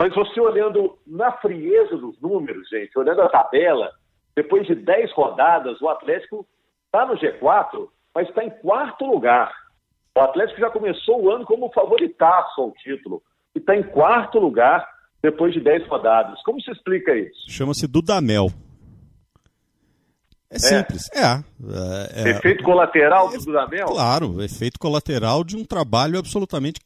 Mas 0.00 0.14
você 0.14 0.40
olhando 0.40 0.98
na 1.06 1.32
frieza 1.32 1.96
dos 1.96 2.20
números, 2.20 2.68
gente, 2.68 2.96
olhando 2.98 3.22
a 3.22 3.28
tabela, 3.28 3.90
depois 4.34 4.66
de 4.66 4.74
10 4.74 5.12
rodadas, 5.12 5.80
o 5.80 5.88
Atlético 5.88 6.46
está 6.84 7.06
no 7.06 7.14
G4, 7.14 7.88
mas 8.14 8.28
está 8.28 8.44
em 8.44 8.50
quarto 8.50 9.06
lugar. 9.06 9.52
O 10.16 10.20
Atlético 10.20 10.60
já 10.60 10.70
começou 10.70 11.22
o 11.22 11.30
ano 11.30 11.44
como 11.44 11.72
favoritaço 11.72 12.60
ao 12.60 12.72
título 12.72 13.22
e 13.54 13.58
está 13.58 13.74
em 13.74 13.82
quarto 13.82 14.38
lugar 14.38 14.86
depois 15.22 15.52
de 15.54 15.60
10 15.60 15.88
rodadas. 15.88 16.40
Como 16.42 16.60
se 16.60 16.70
explica 16.70 17.14
isso? 17.16 17.50
Chama-se 17.50 17.86
Dudamel. 17.86 18.48
É 20.48 20.58
simples, 20.58 21.10
é. 21.12 21.22
é, 21.22 22.28
é 22.28 22.30
efeito 22.30 22.62
colateral 22.62 23.28
do 23.28 23.44
Dudamel? 23.44 23.86
Claro, 23.86 24.42
efeito 24.42 24.78
colateral 24.78 25.42
de 25.42 25.56
um 25.56 25.64
trabalho 25.64 26.18
absolutamente 26.18 26.80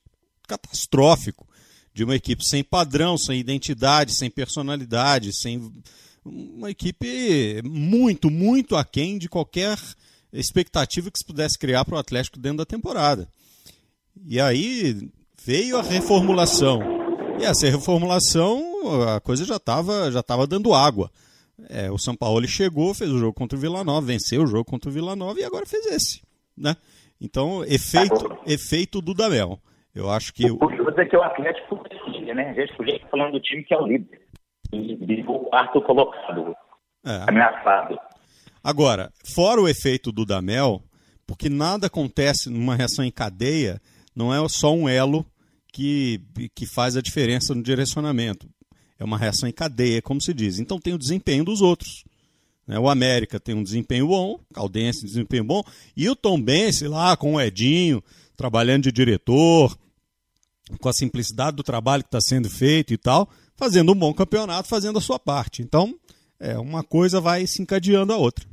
catastrófico. 0.49 1.47
De 1.93 2.05
uma 2.05 2.15
equipe 2.15 2.45
sem 2.45 2.63
padrão, 2.63 3.19
sem 3.19 3.39
identidade, 3.39 4.15
sem 4.15 4.31
personalidade, 4.31 5.33
sem. 5.33 5.71
Uma 6.25 6.71
equipe 6.71 7.61
muito, 7.65 8.31
muito 8.31 8.77
aquém 8.77 9.19
de 9.19 9.29
qualquer 9.29 9.77
expectativa 10.33 11.11
que 11.11 11.19
se 11.19 11.27
pudesse 11.27 11.59
criar 11.59 11.85
para 11.85 11.97
o 11.97 11.99
Atlético 11.99 12.39
dentro 12.39 12.59
da 12.59 12.65
temporada. 12.65 13.29
E 14.25 14.41
aí 14.41 15.11
veio 15.45 15.79
a 15.79 15.83
reformulação. 15.83 16.81
E 17.41 17.45
essa 17.45 17.69
reformulação, 17.69 18.63
a 19.15 19.21
coisa 19.21 19.45
já 19.45 19.57
estava 19.57 20.11
já 20.13 20.23
tava 20.23 20.47
dando 20.47 20.73
água. 20.73 21.11
É, 21.69 21.91
o 21.91 21.99
São 21.99 22.17
Paulo 22.17 22.47
chegou, 22.47 22.95
fez 22.95 23.11
o 23.11 23.19
jogo 23.19 23.33
contra 23.33 23.57
o 23.57 23.61
Vila 23.61 23.85
Nova, 23.85 24.07
venceu 24.07 24.43
o 24.43 24.47
jogo 24.47 24.65
contra 24.65 24.89
o 24.89 24.93
Vila 24.93 25.15
Nova 25.15 25.39
e 25.39 25.45
agora 25.45 25.67
fez 25.67 25.87
esse. 25.87 26.23
Né? 26.57 26.77
Então, 27.21 27.65
efeito, 27.65 28.39
efeito 28.47 29.01
do 29.01 29.15
Damel. 29.15 29.59
Eu 29.95 30.11
acho 30.11 30.33
que. 30.33 30.51
O 30.51 30.57
curioso 30.57 30.99
é 31.01 31.05
que 31.05 31.17
o 31.17 31.23
Atlético 31.23 31.77
podia, 31.77 32.35
né? 32.35 32.51
A 32.51 32.55
gente 32.55 32.77
podia 32.77 32.97
estar 32.97 33.09
falando 33.09 33.33
do 33.33 33.41
time 33.41 33.65
que 33.65 33.75
é 33.75 33.79
o 33.79 33.87
líder. 33.87 34.21
E 34.73 35.25
o 35.27 35.39
quarto 35.41 35.83
colocado. 35.83 36.55
É. 37.05 37.25
Ameaçado. 37.29 37.99
Agora, 38.63 39.11
fora 39.35 39.61
o 39.61 39.69
efeito 39.69 40.13
do 40.13 40.25
Damel, 40.25 40.83
porque 41.27 41.49
nada 41.49 41.87
acontece 41.87 42.51
numa 42.51 42.77
reação 42.77 43.05
em 43.05 43.11
cadeia, 43.11 43.81
não 44.15 44.33
é 44.33 44.49
só 44.49 44.73
um 44.73 44.89
elo 44.89 45.25
que, 45.73 46.21
que 46.55 46.67
faz 46.67 46.97
a 46.97 47.03
diferença 47.03 47.55
no 47.55 47.63
direcionamento. 47.63 48.47
É 49.01 49.05
uma 49.05 49.17
reação 49.17 49.49
em 49.49 49.53
cadeia, 49.53 50.03
como 50.03 50.21
se 50.21 50.35
diz. 50.35 50.59
Então 50.59 50.79
tem 50.79 50.93
o 50.93 50.99
desempenho 50.99 51.43
dos 51.43 51.63
outros. 51.63 52.05
Né? 52.67 52.79
O 52.79 52.89
América 52.89 53.41
tem 53.41 53.55
um 53.55 53.63
desempenho 53.63 54.09
bom, 54.09 54.39
o 54.51 54.55
Caldense 54.55 55.07
desempenho 55.07 55.43
bom, 55.43 55.63
e 55.97 56.07
o 56.09 56.15
Tom 56.15 56.41
Bense 56.41 56.87
lá 56.87 57.17
com 57.17 57.35
o 57.35 57.41
Edinho, 57.41 58.03
trabalhando 58.37 58.85
de 58.85 58.93
diretor, 58.93 59.75
com 60.81 60.89
a 60.89 60.93
simplicidade 60.93 61.57
do 61.57 61.63
trabalho 61.63 62.03
que 62.03 62.09
está 62.09 62.21
sendo 62.21 62.51
feito 62.51 62.93
e 62.93 62.99
tal, 62.99 63.27
fazendo 63.57 63.91
um 63.93 63.97
bom 63.97 64.13
campeonato, 64.13 64.69
fazendo 64.69 64.99
a 64.99 65.03
sua 65.03 65.19
parte. 65.19 65.63
Então, 65.63 65.95
é, 66.39 66.59
uma 66.59 66.85
coisa 66.85 67.23
vai 67.23 67.47
se 67.47 67.63
encadeando 67.63 68.13
a 68.13 68.19
outra. 68.19 68.45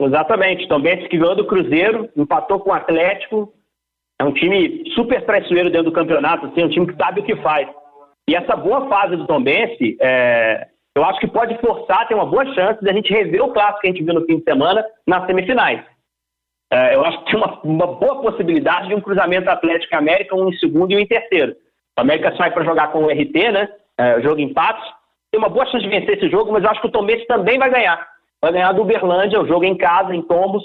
Exatamente. 0.00 0.66
Tom 0.66 0.80
Bense 0.80 1.08
que 1.08 1.18
ganhou 1.18 1.36
do 1.36 1.46
Cruzeiro, 1.46 2.10
empatou 2.16 2.58
com 2.58 2.70
o 2.70 2.74
Atlético. 2.74 3.52
É 4.18 4.24
um 4.24 4.32
time 4.32 4.82
super 4.94 5.24
traiçoeiro 5.24 5.70
dentro 5.70 5.90
do 5.90 5.94
campeonato, 5.94 6.46
assim, 6.46 6.62
é 6.62 6.66
um 6.66 6.70
time 6.70 6.86
que 6.86 6.96
sabe 6.96 7.20
o 7.20 7.24
que 7.24 7.36
faz. 7.36 7.68
E 8.28 8.34
essa 8.34 8.56
boa 8.56 8.88
fase 8.88 9.16
do 9.16 9.26
Tombense, 9.26 9.96
é, 10.00 10.68
eu 10.96 11.04
acho 11.04 11.20
que 11.20 11.26
pode 11.26 11.58
forçar, 11.58 12.06
tem 12.08 12.16
uma 12.16 12.26
boa 12.26 12.46
chance 12.54 12.82
de 12.82 12.88
a 12.88 12.92
gente 12.92 13.12
rever 13.12 13.42
o 13.42 13.52
clássico 13.52 13.80
que 13.80 13.88
a 13.88 13.90
gente 13.90 14.02
viu 14.02 14.14
no 14.14 14.24
fim 14.24 14.38
de 14.38 14.44
semana 14.44 14.84
nas 15.06 15.26
semifinais. 15.26 15.84
É, 16.72 16.94
eu 16.94 17.04
acho 17.04 17.18
que 17.18 17.30
tem 17.30 17.36
uma, 17.36 17.60
uma, 17.62 17.86
boa 17.86 18.22
possibilidade 18.22 18.88
de 18.88 18.94
um 18.94 19.00
cruzamento 19.00 19.50
Atlético 19.50 19.96
América, 19.96 20.34
um 20.34 20.48
em 20.48 20.56
segundo 20.58 20.92
e 20.92 20.96
um 20.96 21.00
em 21.00 21.06
terceiro. 21.06 21.54
O 21.96 22.00
América 22.00 22.34
sai 22.36 22.50
para 22.50 22.64
jogar 22.64 22.88
com 22.90 23.04
o 23.04 23.08
RT, 23.08 23.52
né? 23.52 23.68
É, 23.98 24.20
jogo 24.22 24.40
empate. 24.40 24.82
Tem 25.30 25.38
uma 25.38 25.48
boa 25.48 25.66
chance 25.66 25.84
de 25.84 25.90
vencer 25.90 26.16
esse 26.16 26.28
jogo, 26.30 26.52
mas 26.52 26.64
eu 26.64 26.70
acho 26.70 26.80
que 26.80 26.86
o 26.86 26.90
Tombense 26.90 27.26
também 27.26 27.58
vai 27.58 27.70
ganhar. 27.70 28.08
Vai 28.42 28.52
ganhar 28.52 28.72
do 28.72 28.82
Uberlândia, 28.82 29.40
o 29.40 29.46
jogo 29.46 29.64
em 29.64 29.76
casa, 29.76 30.14
em 30.14 30.22
Tombos. 30.22 30.64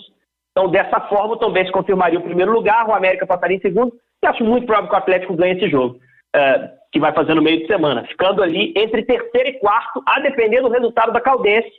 Então, 0.52 0.70
dessa 0.70 1.00
forma, 1.02 1.34
o 1.34 1.38
Tombense 1.38 1.72
confirmaria 1.72 2.20
o 2.20 2.24
primeiro 2.24 2.52
lugar, 2.52 2.88
o 2.88 2.94
América 2.94 3.28
passaria 3.28 3.58
em 3.58 3.62
segundo. 3.62 3.94
E 4.24 4.28
acho 4.28 4.44
muito 4.44 4.66
provável 4.66 4.90
que 4.90 4.96
o 4.96 4.98
Atlético 4.98 5.36
ganhe 5.36 5.56
esse 5.56 5.70
jogo. 5.70 6.00
É, 6.36 6.80
que 6.92 7.00
vai 7.00 7.14
fazer 7.14 7.34
no 7.34 7.42
meio 7.42 7.60
de 7.60 7.68
semana, 7.68 8.04
ficando 8.06 8.42
ali 8.42 8.74
entre 8.76 9.04
terceiro 9.04 9.50
e 9.50 9.60
quarto, 9.60 10.02
a 10.06 10.20
depender 10.20 10.62
do 10.62 10.70
resultado 10.70 11.12
da 11.12 11.22
Caldense, 11.22 11.72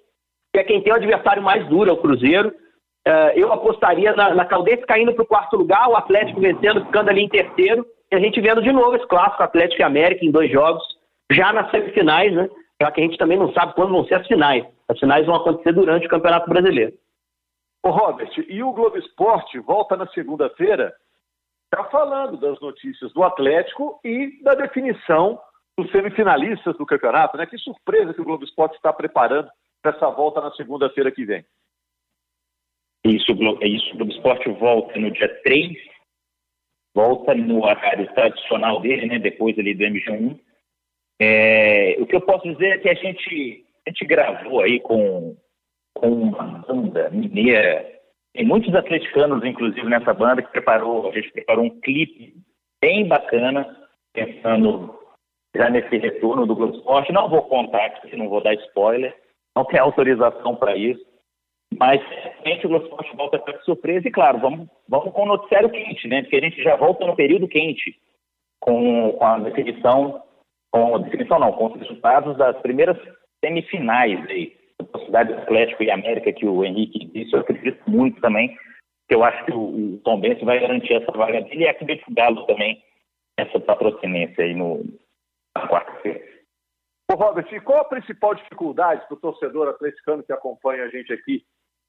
que 0.53 0.61
é 0.61 0.65
quem 0.65 0.83
tem 0.83 0.93
o 0.93 0.97
adversário 0.97 1.43
mais 1.43 1.67
duro, 1.69 1.91
é 1.91 1.93
o 1.93 1.97
Cruzeiro. 1.97 2.49
Uh, 3.07 3.33
eu 3.35 3.53
apostaria 3.53 4.13
na, 4.15 4.35
na 4.35 4.45
Caldense 4.45 4.87
caindo 4.87 5.13
para 5.15 5.23
o 5.23 5.27
quarto 5.27 5.57
lugar, 5.57 5.89
o 5.89 5.97
Atlético 5.97 6.41
vencendo, 6.41 6.85
ficando 6.85 7.11
ali 7.11 7.23
em 7.23 7.29
terceiro, 7.29 7.87
e 8.11 8.17
a 8.17 8.21
gente 8.21 8.41
vendo 8.41 8.63
de 8.63 8.73
novo 8.73 8.97
esse 8.97 9.07
clássico 9.07 9.43
Atlético 9.43 9.81
e 9.81 9.85
América 9.85 10.25
em 10.25 10.31
dois 10.31 10.51
jogos, 10.51 10.83
já 11.31 11.53
nas 11.53 11.71
semifinais, 11.71 12.33
né? 12.33 12.49
Já 12.81 12.91
que 12.91 13.01
a 13.01 13.05
gente 13.05 13.19
também 13.19 13.39
não 13.39 13.53
sabe 13.53 13.75
quando 13.75 13.93
vão 13.93 14.05
ser 14.05 14.15
as 14.15 14.27
finais. 14.27 14.65
As 14.89 14.99
finais 14.99 15.27
vão 15.27 15.37
acontecer 15.37 15.73
durante 15.73 16.07
o 16.07 16.11
Campeonato 16.11 16.49
Brasileiro. 16.49 16.93
Ô 17.85 17.91
Robert, 17.91 18.31
e 18.49 18.63
o 18.63 18.73
Globo 18.73 18.99
Esporte 18.99 19.59
volta 19.61 19.97
na 19.97 20.07
segunda-feira 20.09 20.93
está 21.73 21.85
falando 21.85 22.37
das 22.37 22.61
notícias 22.61 23.13
do 23.13 23.23
Atlético 23.23 24.01
e 24.05 24.43
da 24.43 24.55
definição 24.55 25.41
dos 25.79 25.91
semifinalistas 25.93 26.77
do 26.77 26.85
campeonato. 26.85 27.37
Né? 27.37 27.47
Que 27.47 27.57
surpresa 27.59 28.13
que 28.13 28.21
o 28.21 28.25
Globo 28.25 28.45
Esporte 28.45 28.75
está 28.75 28.93
preparando 28.93 29.49
para 29.81 29.97
essa 29.97 30.11
volta 30.11 30.41
na 30.41 30.51
segunda-feira 30.53 31.13
que 31.13 31.25
vem. 31.25 31.45
Isso, 33.05 33.33
é 33.63 33.69
isso, 33.69 33.95
o 33.95 33.97
Globo 33.97 34.13
Esporte 34.13 34.51
volta 34.51 34.99
no 34.99 35.11
dia 35.11 35.29
3, 35.43 35.75
volta 36.95 37.35
no 37.35 37.65
horário 37.65 38.13
tradicional 38.13 38.81
dele, 38.81 39.07
né, 39.07 39.19
depois 39.19 39.59
ali 39.59 39.75
do 39.75 39.85
MG1. 39.85 40.39
É, 41.19 41.97
o 41.99 42.07
que 42.07 42.15
eu 42.15 42.21
posso 42.21 42.43
dizer 42.53 42.73
é 42.73 42.79
que 42.79 42.89
a 42.91 42.95
gente, 42.95 43.65
a 43.87 43.91
gente 43.91 44.05
gravou 44.05 44.61
aí 44.61 44.81
com, 44.81 45.35
com 45.95 46.09
uma 46.09 46.59
banda 46.59 47.09
mineira 47.09 48.00
tem 48.33 48.47
muitos 48.47 48.75
atleticanos, 48.75 49.45
inclusive, 49.45 49.89
nessa 49.89 50.15
banda, 50.15 50.43
que 50.43 50.53
preparou, 50.53 51.09
a 51.09 51.13
gente 51.13 51.33
preparou 51.33 51.65
um 51.65 51.81
clipe 51.81 52.35
bem 52.81 53.07
bacana, 53.07 53.67
pensando 54.13 54.99
já 55.55 55.69
nesse 55.69 55.97
retorno 55.97 56.47
do 56.47 56.55
Globo 56.55 56.77
Esporte. 56.77 57.13
Não 57.13 57.29
vou 57.29 57.43
contar, 57.43 57.91
porque 57.91 58.17
não 58.17 58.29
vou 58.29 58.43
dar 58.43 58.55
spoiler, 58.55 59.17
não 59.57 59.65
tem 59.65 59.81
autorização 59.81 60.55
para 60.55 60.77
isso. 60.77 61.05
Mas, 61.79 62.01
o 62.65 62.69
Globo 62.69 62.85
Esporte 62.85 63.17
volta 63.17 63.39
para 63.39 63.61
surpresa 63.63 64.07
e, 64.07 64.13
claro, 64.13 64.39
vamos, 64.39 64.69
vamos 64.89 65.13
com 65.13 65.23
o 65.23 65.27
noticiário 65.27 65.71
quente, 65.71 66.07
né? 66.09 66.23
Porque 66.23 66.37
a 66.37 66.41
gente 66.41 66.63
já 66.63 66.77
volta 66.77 67.07
no 67.07 67.17
período 67.17 67.49
quente 67.49 67.97
com, 68.61 69.13
com 69.13 69.25
a 69.25 69.39
definição, 69.39 70.23
com 70.73 70.97
a 70.97 70.99
definição 70.99 71.39
não, 71.39 71.53
com 71.53 71.67
os 71.67 71.81
resultados 71.81 72.37
das 72.37 72.57
primeiras 72.61 72.97
semifinais 73.45 74.25
aí, 74.29 74.57
da 74.93 75.05
Cidade 75.05 75.33
Atlético 75.33 75.83
e 75.83 75.91
América, 75.91 76.33
que 76.33 76.47
o 76.47 76.65
Henrique 76.65 77.07
disse, 77.07 77.33
eu 77.33 77.41
acredito 77.41 77.83
muito 77.89 78.21
também, 78.21 78.57
que 79.09 79.15
eu 79.15 79.25
acho 79.25 79.45
que 79.45 79.53
o, 79.53 79.95
o 79.95 79.99
Tom 80.05 80.21
Benz 80.21 80.41
vai 80.43 80.61
garantir 80.61 80.95
essa 80.95 81.13
vaga 81.13 81.41
dele 81.43 81.65
e 81.65 81.69
acredito 81.69 82.05
que 82.05 82.13
o 82.13 82.15
Galo 82.15 82.47
também, 82.47 82.83
essa 83.39 83.59
patrocinência 83.61 84.45
aí 84.45 84.55
no, 84.55 84.85
na 85.57 85.69
quarta-feira. 85.69 86.21
Ô 87.11 87.15
Robert, 87.17 87.53
e 87.53 87.61
qual 87.61 87.81
a 87.81 87.85
principal 87.85 88.35
dificuldade 88.35 89.05
para 89.09 89.17
o 89.17 89.21
torcedor 89.21 89.69
atleticano 89.69 90.23
que 90.23 90.33
acompanha 90.33 90.85
a 90.85 90.89
gente 90.89 91.13
aqui 91.13 91.45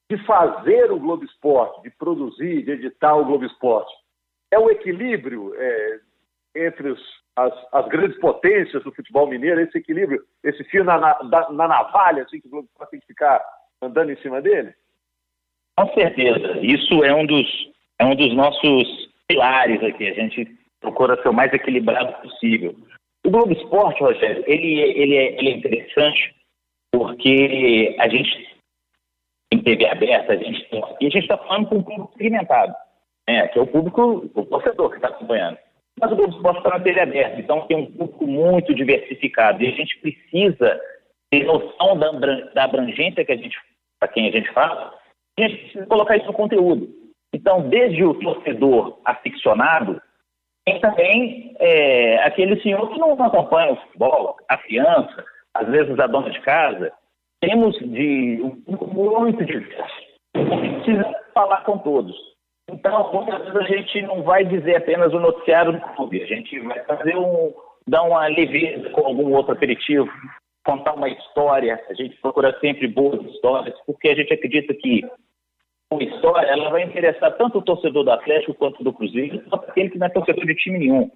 de 0.10 0.18
fazer 0.26 0.92
o 0.92 1.00
Globo 1.00 1.24
Esporte, 1.24 1.84
de 1.84 1.92
produzir, 1.92 2.64
de 2.64 2.72
editar 2.72 3.16
o 3.16 3.26
Globo 3.26 3.46
Esporte? 3.46 3.94
É 4.52 4.58
o 4.58 4.70
equilíbrio 4.70 5.54
é, 5.56 6.00
entre 6.56 6.90
os, 6.90 7.21
as, 7.36 7.54
as, 7.72 7.88
grandes 7.88 8.20
potências 8.20 8.84
do 8.84 8.92
futebol 8.92 9.28
mineiro, 9.28 9.62
esse 9.62 9.78
equilíbrio, 9.78 10.24
esse 10.44 10.64
fio 10.66 10.84
na, 10.84 10.98
na, 10.98 11.50
na 11.52 11.68
navalha, 11.68 12.24
assim, 12.24 12.40
que 12.40 12.48
o 12.48 12.52
Globo 12.52 12.70
tem 12.90 13.00
que 13.00 13.08
ficar 13.08 13.42
andando 13.82 14.12
em 14.12 14.18
cima 14.18 14.42
dele? 14.42 14.74
Com 15.78 15.94
certeza. 15.94 16.60
Isso 16.62 17.04
é 17.04 17.14
um 17.14 17.26
dos, 17.26 17.48
é 18.00 18.06
um 18.06 18.16
dos 18.16 18.36
nossos 18.36 19.10
pilares 19.28 19.82
aqui. 19.84 20.10
A 20.10 20.14
gente 20.14 20.46
procura 20.80 21.22
ser 21.22 21.30
o 21.30 21.34
mais 21.34 21.52
equilibrado 21.54 22.14
possível. 22.22 22.76
O 23.26 23.32
Globo 23.32 23.54
Esporte, 23.54 24.02
Rogério, 24.02 24.44
ele, 24.48 24.80
ele, 24.80 25.16
é, 25.16 25.40
ele 25.40 25.50
é 25.50 25.54
interessante 25.54 26.36
porque 26.92 27.96
a 28.00 28.10
gente 28.10 28.52
em 29.54 29.62
TV 29.62 29.86
aberta, 29.86 30.34
a 30.34 30.38
gente 30.38 30.64
tem, 30.70 30.82
e 31.02 31.08
a 31.08 31.10
gente 31.10 31.24
está 31.24 31.38
falando 31.38 31.68
com 31.68 31.76
um 31.76 31.84
público 31.84 32.14
segmentado, 32.18 32.74
né, 33.28 33.48
que 33.50 33.60
é 33.60 33.62
o 33.62 33.68
público, 33.68 34.30
o 34.34 34.46
torcedor 34.46 34.90
que 34.90 34.96
está 34.96 35.10
acompanhando. 35.10 35.58
Mas 36.02 36.12
o 36.12 36.16
Globo 36.16 36.34
Esporte 36.36 36.58
está 36.58 36.72
na 36.72 36.80
TV 36.80 37.00
aberta, 37.00 37.40
então 37.40 37.68
tem 37.68 37.78
um 37.78 37.86
público 37.86 38.26
muito 38.26 38.74
diversificado 38.74 39.62
e 39.62 39.68
a 39.68 39.72
gente 39.72 40.00
precisa 40.00 40.82
ter 41.30 41.46
noção 41.46 41.96
da, 41.98 42.64
abrangência 42.64 43.24
que 43.24 43.32
a 43.32 43.38
gente, 43.38 43.56
para 44.00 44.10
quem 44.10 44.28
a 44.28 44.32
gente 44.32 44.52
fala, 44.52 44.96
a 45.38 45.42
gente 45.44 45.58
precisa 45.58 45.86
colocar 45.86 46.18
isso 46.18 46.26
no 46.26 46.34
conteúdo. 46.34 46.90
Então, 47.32 47.70
desde 47.70 48.04
o 48.04 48.16
torcedor 48.16 49.00
aficionado, 49.06 50.02
tem 50.66 50.80
também 50.82 51.56
é, 51.60 52.18
aquele 52.24 52.60
senhor 52.62 52.90
que 52.90 53.00
não 53.00 53.14
acompanha 53.14 53.74
o 53.74 53.78
futebol, 53.78 54.38
a 54.50 54.58
criança, 54.58 55.24
às 55.54 55.68
vezes 55.68 56.00
a 56.00 56.08
dona 56.08 56.32
de 56.32 56.42
casa. 56.42 56.92
Temos 57.40 57.78
de 57.78 58.40
um 58.42 58.88
muito 58.88 59.46
diverso. 59.46 60.02
A 60.36 60.40
gente 60.40 60.84
precisa 60.84 61.16
falar 61.34 61.64
com 61.64 61.78
todos. 61.78 62.16
Então, 62.70 63.12
muitas 63.14 63.44
vezes 63.44 63.56
a 63.56 63.64
gente 63.64 64.02
não 64.04 64.24
vai 64.24 64.46
dizer 64.46 64.78
apenas 64.78 65.14
o 65.14 65.20
noticiário 65.20 65.74
do 65.74 65.82
clube, 65.96 66.22
a 66.22 66.26
gente 66.26 66.60
vai 66.60 66.84
fazer 66.86 67.18
um, 67.18 67.54
dar 67.88 68.04
uma 68.04 68.28
leveza 68.28 68.90
com 68.92 69.06
algum 69.06 69.34
outro 69.34 69.54
aperitivo, 69.54 70.10
contar 70.66 70.94
uma 70.94 71.10
história. 71.10 71.84
A 71.90 71.94
gente 71.94 72.16
procura 72.18 72.58
sempre 72.60 72.88
boas 72.88 73.22
histórias, 73.32 73.78
porque 73.86 74.10
a 74.10 74.16
gente 74.16 74.34
acredita 74.34 74.74
que 74.74 75.02
uma 75.92 76.04
história 76.04 76.48
ela 76.48 76.70
vai 76.70 76.84
interessar 76.84 77.36
tanto 77.38 77.58
o 77.58 77.62
torcedor 77.62 78.04
do 78.04 78.12
Atlético 78.12 78.54
quanto 78.54 78.84
do 78.84 78.94
Cruzeiro, 78.94 79.42
quanto 79.50 79.70
aquele 79.70 79.90
que 79.90 79.98
não 79.98 80.08
é 80.08 80.10
torcedor 80.10 80.46
de 80.46 80.56
time 80.56 80.80
nenhum. 80.80 81.12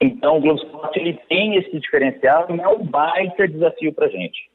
Então, 0.00 0.36
o 0.36 0.40
Globo 0.40 0.62
Esporte 0.62 0.98
ele 1.00 1.14
tem 1.28 1.56
esse 1.56 1.80
diferencial 1.80 2.46
e 2.50 2.60
é 2.60 2.68
um 2.68 2.84
baita 2.84 3.48
desafio 3.48 3.92
para 3.92 4.06
a 4.06 4.10
gente. 4.10 4.50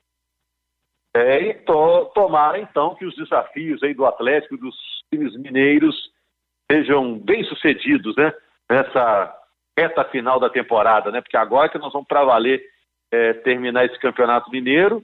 É, 1.15 1.41
e 1.41 1.53
to, 1.55 2.11
tomara 2.15 2.59
então 2.59 2.95
que 2.95 3.05
os 3.05 3.15
desafios 3.15 3.83
aí 3.83 3.93
do 3.93 4.05
Atlético 4.05 4.57
dos 4.57 4.75
times 5.13 5.37
mineiros 5.37 5.95
sejam 6.71 7.19
bem 7.19 7.43
sucedidos, 7.43 8.15
né? 8.15 8.33
Nessa 8.69 9.35
reta 9.77 10.03
final 10.05 10.39
da 10.39 10.49
temporada, 10.49 11.11
né? 11.11 11.21
Porque 11.21 11.37
agora 11.37 11.69
que 11.69 11.77
nós 11.77 11.93
vamos 11.93 12.07
para 12.07 12.23
valer 12.23 12.63
é, 13.11 13.33
terminar 13.33 13.85
esse 13.85 13.99
campeonato 13.99 14.49
mineiro 14.49 15.03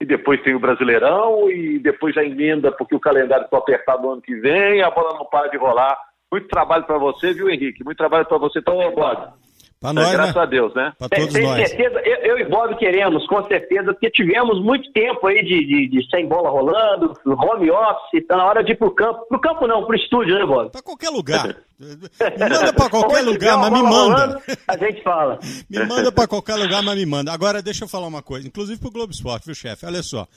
e 0.00 0.06
depois 0.06 0.42
tem 0.42 0.54
o 0.54 0.60
Brasileirão 0.60 1.50
e 1.50 1.78
depois 1.78 2.14
já 2.14 2.24
emenda 2.24 2.72
porque 2.72 2.94
o 2.94 3.00
calendário 3.00 3.44
está 3.44 3.58
apertado 3.58 4.02
no 4.02 4.12
ano 4.12 4.22
que 4.22 4.34
vem, 4.36 4.82
a 4.82 4.90
bola 4.90 5.18
não 5.18 5.26
para 5.26 5.48
de 5.48 5.58
rolar. 5.58 5.98
Muito 6.32 6.48
trabalho 6.48 6.84
para 6.84 6.96
você, 6.96 7.32
viu, 7.32 7.50
Henrique? 7.50 7.84
Muito 7.84 7.98
trabalho 7.98 8.24
para 8.24 8.38
você 8.38 8.62
também, 8.62 8.90
Bob. 8.94 9.32
Para 9.80 9.94
nós, 9.94 10.12
Graças 10.12 10.34
né? 10.34 10.42
a 10.42 10.44
Deus, 10.44 10.74
né? 10.74 10.92
Para 10.98 11.08
todos 11.08 11.32
tem, 11.32 11.42
nós. 11.42 11.56
certeza, 11.56 12.00
eu, 12.04 12.16
eu, 12.16 12.38
e 12.38 12.44
Bob 12.44 12.76
queremos, 12.76 13.26
com 13.26 13.42
certeza, 13.48 13.94
porque 13.94 14.10
tivemos 14.10 14.62
muito 14.62 14.92
tempo 14.92 15.26
aí 15.26 15.42
de, 15.42 15.66
de, 15.66 15.88
de 15.88 16.10
sem 16.10 16.28
bola 16.28 16.50
rolando, 16.50 17.14
home 17.24 17.70
office, 17.70 18.20
está 18.20 18.36
na 18.36 18.44
hora 18.44 18.62
de 18.62 18.72
ir 18.72 18.76
pro 18.76 18.94
campo. 18.94 19.26
Pro 19.26 19.40
campo 19.40 19.66
não, 19.66 19.86
pro 19.86 19.96
estúdio, 19.96 20.38
né, 20.38 20.44
Bob? 20.44 20.70
Para 20.70 20.82
qualquer 20.82 21.08
lugar. 21.08 21.56
me 21.80 22.48
manda 22.50 22.72
para 22.74 22.90
qualquer 22.90 23.22
lugar, 23.22 23.56
mas 23.56 23.72
me 23.72 23.82
manda. 23.82 23.96
Rolando, 23.96 24.42
a 24.68 24.76
gente 24.76 25.02
fala. 25.02 25.38
me 25.70 25.86
manda 25.86 26.12
para 26.12 26.28
qualquer 26.28 26.56
lugar, 26.56 26.82
mas 26.82 26.98
me 26.98 27.06
manda. 27.06 27.32
Agora, 27.32 27.62
deixa 27.62 27.84
eu 27.84 27.88
falar 27.88 28.06
uma 28.06 28.22
coisa, 28.22 28.46
inclusive 28.46 28.78
pro 28.78 28.90
Globo 28.90 29.14
Esporte, 29.14 29.46
viu, 29.46 29.54
chefe? 29.54 29.86
Olha 29.86 30.02
só. 30.02 30.28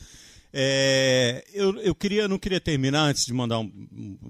É, 0.54 1.44
eu, 1.54 1.78
eu 1.82 1.94
queria, 1.94 2.30
não 2.30 2.40
queria 2.40 2.62
terminar 2.62 3.10
antes 3.10 3.26
de 3.26 3.34
mandar 3.34 3.60
um, 3.60 3.70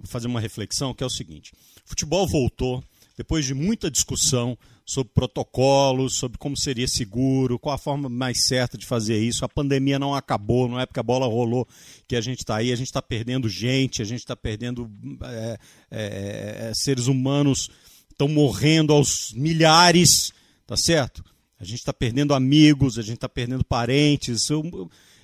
fazer 0.06 0.28
uma 0.28 0.40
reflexão, 0.40 0.92
que 0.92 1.04
é 1.04 1.06
o 1.06 1.10
seguinte: 1.10 1.54
futebol 1.86 2.26
voltou 2.26 2.84
depois 3.16 3.46
de 3.46 3.54
muita 3.54 3.92
discussão 3.92 4.58
sobre 4.86 5.14
protocolos, 5.14 6.18
sobre 6.18 6.38
como 6.38 6.58
seria 6.58 6.88
seguro, 6.88 7.58
qual 7.58 7.76
a 7.76 7.78
forma 7.78 8.10
mais 8.10 8.46
certa 8.48 8.78
de 8.78 8.86
fazer 8.86 9.18
isso. 9.18 9.46
A 9.46 9.50
pandemia 9.50 9.98
não 9.98 10.14
acabou, 10.14 10.68
não 10.68 10.80
é 10.80 10.86
porque 10.86 11.00
a 11.00 11.04
bola 11.04 11.26
rolou 11.26 11.68
que 12.08 12.16
a 12.16 12.22
gente 12.22 12.40
está 12.40 12.58
aí, 12.58 12.72
a 12.72 12.76
gente 12.76 12.88
está 12.88 13.02
perdendo 13.02 13.48
gente, 13.48 14.02
a 14.02 14.06
gente 14.06 14.20
está 14.20 14.36
perdendo 14.36 14.92
é, 15.24 15.58
é, 15.92 16.70
é, 16.70 16.72
seres 16.74 17.08
humanos, 17.08 17.70
estão 18.10 18.28
morrendo 18.28 18.94
aos 18.94 19.32
milhares, 19.34 20.34
tá 20.66 20.76
certo? 20.76 21.24
A 21.60 21.64
gente 21.64 21.80
está 21.80 21.94
perdendo 21.94 22.34
amigos, 22.34 22.98
a 22.98 23.02
gente 23.02 23.16
está 23.16 23.30
perdendo 23.30 23.64
parentes. 23.64 24.50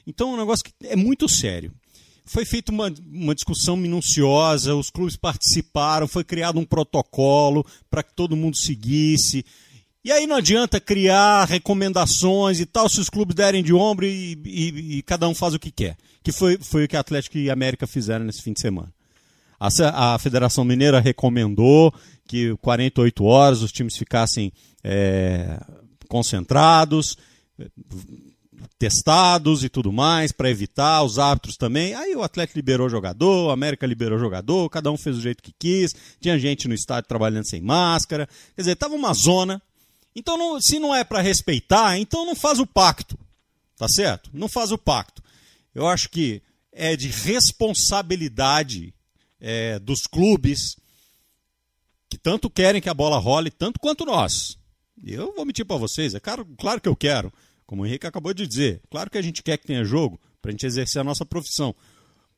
Então 0.07 0.31
é 0.31 0.33
um 0.33 0.37
negócio 0.37 0.63
que 0.63 0.73
é 0.87 0.95
muito 0.95 1.27
sério 1.27 1.73
foi 2.29 2.45
feita 2.45 2.71
uma, 2.71 2.93
uma 3.11 3.33
discussão 3.33 3.75
minuciosa, 3.75 4.75
os 4.75 4.91
clubes 4.91 5.17
participaram, 5.17 6.07
foi 6.07 6.23
criado 6.23 6.59
um 6.59 6.65
protocolo 6.65 7.65
para 7.89 8.03
que 8.03 8.13
todo 8.13 8.35
mundo 8.35 8.55
seguisse. 8.55 9.43
E 10.05 10.11
aí 10.11 10.27
não 10.27 10.35
adianta 10.35 10.79
criar 10.79 11.45
recomendações 11.45 12.59
e 12.59 12.67
tal, 12.67 12.87
se 12.87 12.99
os 12.99 13.09
clubes 13.09 13.35
derem 13.35 13.63
de 13.63 13.73
ombro 13.73 14.05
e, 14.05 14.39
e, 14.45 14.97
e 14.97 15.01
cada 15.01 15.27
um 15.27 15.33
faz 15.33 15.55
o 15.55 15.59
que 15.59 15.71
quer. 15.71 15.97
Que 16.23 16.31
foi, 16.31 16.59
foi 16.59 16.85
o 16.85 16.87
que 16.87 16.95
Atlético 16.95 17.35
e 17.35 17.49
América 17.49 17.87
fizeram 17.87 18.23
nesse 18.23 18.43
fim 18.43 18.53
de 18.53 18.61
semana. 18.61 18.93
A, 19.59 20.13
a 20.13 20.19
Federação 20.19 20.63
Mineira 20.63 20.99
recomendou 20.99 21.91
que 22.27 22.55
48 22.57 23.23
horas 23.23 23.63
os 23.63 23.71
times 23.71 23.97
ficassem 23.97 24.53
é, 24.83 25.59
concentrados, 26.07 27.17
testados 28.77 29.63
e 29.63 29.69
tudo 29.69 29.91
mais, 29.91 30.31
para 30.31 30.49
evitar, 30.49 31.03
os 31.03 31.19
árbitros 31.19 31.57
também. 31.57 31.93
Aí 31.93 32.15
o 32.15 32.23
Atlético 32.23 32.57
liberou 32.57 32.89
jogador, 32.89 33.47
o 33.47 33.51
América 33.51 33.85
liberou 33.85 34.19
jogador, 34.19 34.69
cada 34.69 34.91
um 34.91 34.97
fez 34.97 35.15
do 35.15 35.21
jeito 35.21 35.43
que 35.43 35.53
quis, 35.57 35.95
tinha 36.19 36.37
gente 36.37 36.67
no 36.67 36.73
estádio 36.73 37.07
trabalhando 37.07 37.47
sem 37.47 37.61
máscara. 37.61 38.27
Quer 38.55 38.61
dizer, 38.61 38.75
tava 38.75 38.95
uma 38.95 39.13
zona. 39.13 39.61
Então, 40.15 40.37
não, 40.37 40.59
se 40.59 40.79
não 40.79 40.93
é 40.93 41.03
para 41.03 41.21
respeitar, 41.21 41.97
então 41.97 42.25
não 42.25 42.35
faz 42.35 42.59
o 42.59 42.65
pacto. 42.65 43.17
Tá 43.77 43.87
certo? 43.87 44.29
Não 44.33 44.49
faz 44.49 44.71
o 44.71 44.77
pacto. 44.77 45.23
Eu 45.73 45.87
acho 45.87 46.09
que 46.09 46.41
é 46.71 46.95
de 46.95 47.07
responsabilidade 47.07 48.93
é, 49.39 49.79
dos 49.79 50.01
clubes 50.01 50.75
que 52.09 52.17
tanto 52.17 52.49
querem 52.49 52.81
que 52.81 52.89
a 52.89 52.93
bola 52.93 53.17
role, 53.17 53.51
tanto 53.51 53.79
quanto 53.79 54.05
nós. 54.05 54.57
Eu 55.03 55.33
vou 55.33 55.45
mentir 55.45 55.65
para 55.65 55.77
vocês, 55.77 56.13
é 56.13 56.19
claro, 56.19 56.45
claro 56.57 56.81
que 56.81 56.89
eu 56.89 56.95
quero. 56.95 57.31
Como 57.69 57.83
o 57.83 57.85
Henrique 57.85 58.07
acabou 58.07 58.33
de 58.33 58.47
dizer, 58.47 58.81
claro 58.89 59.11
que 59.11 59.17
a 59.19 59.21
gente 59.21 59.43
quer 59.43 59.55
que 59.55 59.67
tenha 59.67 59.83
jogo 59.83 60.19
para 60.41 60.49
a 60.49 60.51
gente 60.53 60.65
exercer 60.65 60.99
a 60.99 61.03
nossa 61.03 61.23
profissão. 61.23 61.75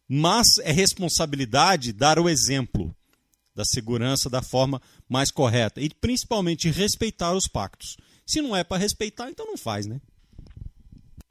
Mas 0.06 0.58
é 0.62 0.74
responsabilidade 0.74 1.94
dar 1.94 2.20
o 2.20 2.28
exemplo 2.28 2.94
da 3.56 3.63
segurança 3.63 4.30
da 4.30 4.41
forma 4.41 4.82
mais 5.10 5.32
correta 5.32 5.80
e 5.80 5.89
principalmente 5.89 6.70
respeitar 6.70 7.32
os 7.32 7.48
pactos. 7.48 7.96
Se 8.28 8.41
não 8.41 8.54
é 8.54 8.62
para 8.62 8.76
respeitar, 8.76 9.30
então 9.30 9.46
não 9.46 9.56
faz, 9.56 9.88
né? 9.88 10.02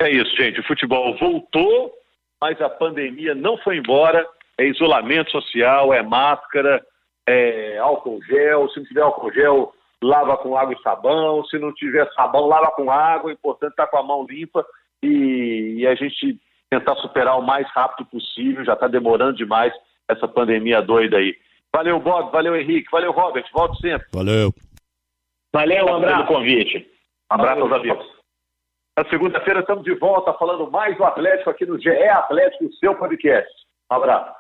É 0.01 0.11
isso, 0.11 0.35
gente. 0.35 0.61
O 0.61 0.67
futebol 0.67 1.15
voltou, 1.19 1.93
mas 2.41 2.59
a 2.63 2.71
pandemia 2.71 3.35
não 3.35 3.59
foi 3.59 3.77
embora. 3.77 4.27
É 4.57 4.67
isolamento 4.67 5.31
social, 5.31 5.93
é 5.93 6.03
máscara, 6.03 6.83
é 7.29 7.77
álcool 7.77 8.23
gel. 8.23 8.67
Se 8.71 8.81
não 8.81 8.87
tiver 8.87 9.03
álcool 9.03 9.31
gel, 9.35 9.75
lava 10.03 10.37
com 10.37 10.57
água 10.57 10.75
e 10.75 10.83
sabão. 10.83 11.45
Se 11.45 11.59
não 11.59 11.73
tiver 11.75 12.11
sabão, 12.13 12.47
lava 12.47 12.71
com 12.73 12.91
água. 12.91 13.29
O 13.29 13.33
importante 13.33 13.71
é 13.71 13.73
estar 13.73 13.87
tá 13.87 13.91
com 13.91 13.99
a 13.99 14.03
mão 14.03 14.27
limpa 14.29 14.65
e, 15.03 15.77
e 15.79 15.87
a 15.87 15.95
gente 15.95 16.39
tentar 16.71 16.97
superar 16.97 17.39
o 17.39 17.43
mais 17.43 17.69
rápido 17.71 18.07
possível. 18.07 18.65
Já 18.65 18.75
está 18.75 18.87
demorando 18.89 19.37
demais 19.37 19.73
essa 20.09 20.27
pandemia 20.27 20.81
doida 20.81 21.19
aí. 21.19 21.37
Valeu, 21.75 22.01
Bob. 22.01 22.33
Valeu, 22.33 22.57
Henrique. 22.57 22.91
Valeu, 22.91 23.13
Robert. 23.13 23.45
Volto 23.53 23.77
sempre. 23.77 24.07
Valeu. 24.13 24.53
Valeu, 25.53 25.87
um 25.87 25.97
abraço. 25.97 26.27
Pelo 26.27 26.39
convite. 26.39 26.91
Um 27.31 27.35
abraço 27.35 27.63
aos 27.63 27.73
amigos. 27.73 28.21
Na 28.99 29.09
segunda-feira 29.09 29.61
estamos 29.61 29.85
de 29.85 29.95
volta 29.95 30.33
falando 30.35 30.71
mais 30.71 30.97
do 30.97 31.05
Atlético 31.05 31.51
aqui 31.51 31.65
no 31.65 31.81
GE 31.81 31.89
Atlético, 31.89 32.73
seu 32.75 32.95
podcast. 32.97 33.51
Um 33.91 33.97
abraço. 33.97 34.40